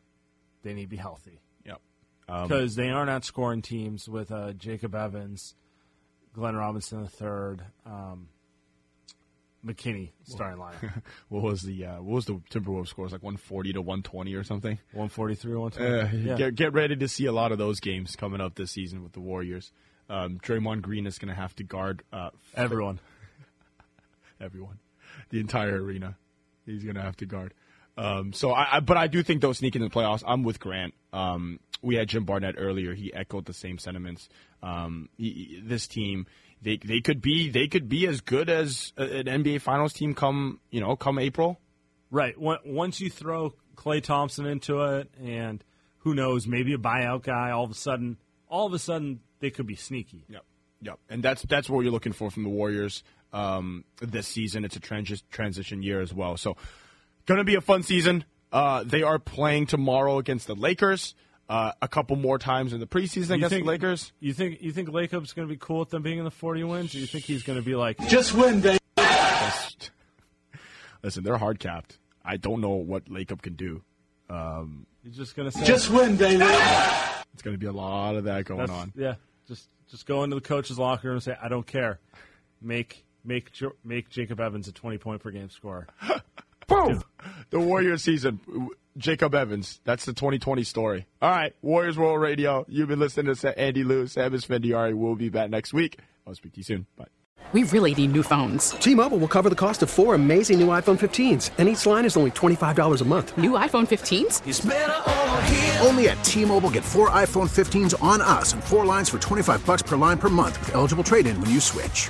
[0.64, 1.40] they need to be healthy.
[1.66, 1.82] Yep.
[2.28, 5.56] Um, Because they aren't outscoring teams with uh, Jacob Evans,
[6.34, 8.30] Glenn Robinson III, um,
[9.68, 10.76] McKinnie starting line.
[11.30, 14.80] what was the uh, what was the Timberwolves scores like 140 to 120 or something?
[14.94, 16.28] 143 or Uh, 120.
[16.30, 16.36] yeah.
[16.38, 19.14] get, get ready to see a lot of those games coming up this season with
[19.14, 19.72] the Warriors.
[20.10, 23.00] Um, Draymond Green is going to have to guard uh, Everyone.
[24.42, 24.80] everyone,
[25.30, 26.16] the entire arena.
[26.66, 27.54] He's going to have to guard.
[27.98, 30.24] Um, so, I, I, but I do think they'll sneak into the playoffs.
[30.26, 30.94] I'm with Grant.
[31.14, 32.94] Um, we had Jim Barnett earlier.
[32.94, 34.30] He echoed the same sentiments.
[34.62, 36.28] Um, he- this team,
[36.62, 40.60] they they could be they could be as good as an NBA Finals team come
[40.72, 41.60] you know come April.
[42.10, 42.36] Right.
[42.38, 45.64] Once you throw Klay Thompson into it, and
[46.00, 49.50] who knows, maybe a buyout guy, all of a sudden, all of a sudden, they
[49.50, 50.26] could be sneaky.
[50.30, 50.44] Yep.
[50.82, 51.00] Yep.
[51.10, 53.04] And that's that's what you're looking for from the Warriors
[53.34, 54.64] um, this season.
[54.64, 56.38] It's a transi- transition year as well.
[56.38, 56.56] So,
[57.26, 58.24] going to be a fun season.
[58.52, 61.14] Uh, they are playing tomorrow against the Lakers.
[61.50, 64.12] Uh, a couple more times in the preseason You against think- the Lakers.
[64.20, 66.64] You think you think Lacob's going to be cool with them being in the 40
[66.66, 66.94] wins?
[66.94, 68.80] Or you think he's going to be like, Just win, baby.
[71.04, 72.00] Listen, they're hard capped.
[72.26, 73.82] I don't know what Lacob can do.
[74.30, 76.44] Um, he's just going to say, Just win, baby.
[76.44, 78.92] it's going to be a lot of that going That's- on.
[78.96, 79.16] Yeah,
[79.48, 82.00] just just go into the coach's locker room and say, I don't care.
[82.62, 85.88] Make make Jo- make Jacob Evans a 20 point per game scorer.
[86.68, 87.02] Boom!
[87.50, 88.40] The Warriors season.
[88.98, 89.80] Jacob Evans.
[89.84, 91.06] That's the 2020 story.
[91.22, 92.66] All right, Warriors World Radio.
[92.68, 94.94] You've been listening to Andy Liu, Sam Esfandiari.
[94.96, 96.00] We'll be back next week.
[96.26, 96.88] I'll speak to you soon.
[96.98, 97.06] Bye.
[97.54, 98.72] We really need new phones.
[98.72, 102.18] T-Mobile will cover the cost of four amazing new iPhone 15s, and each line is
[102.18, 103.38] only $25 a month.
[103.38, 105.86] New iPhone 15s?
[105.86, 109.82] Only at T-Mobile get four iPhone 15s on us and four lines for 25 bucks
[109.82, 112.10] per line per month with eligible trade-in when you switch.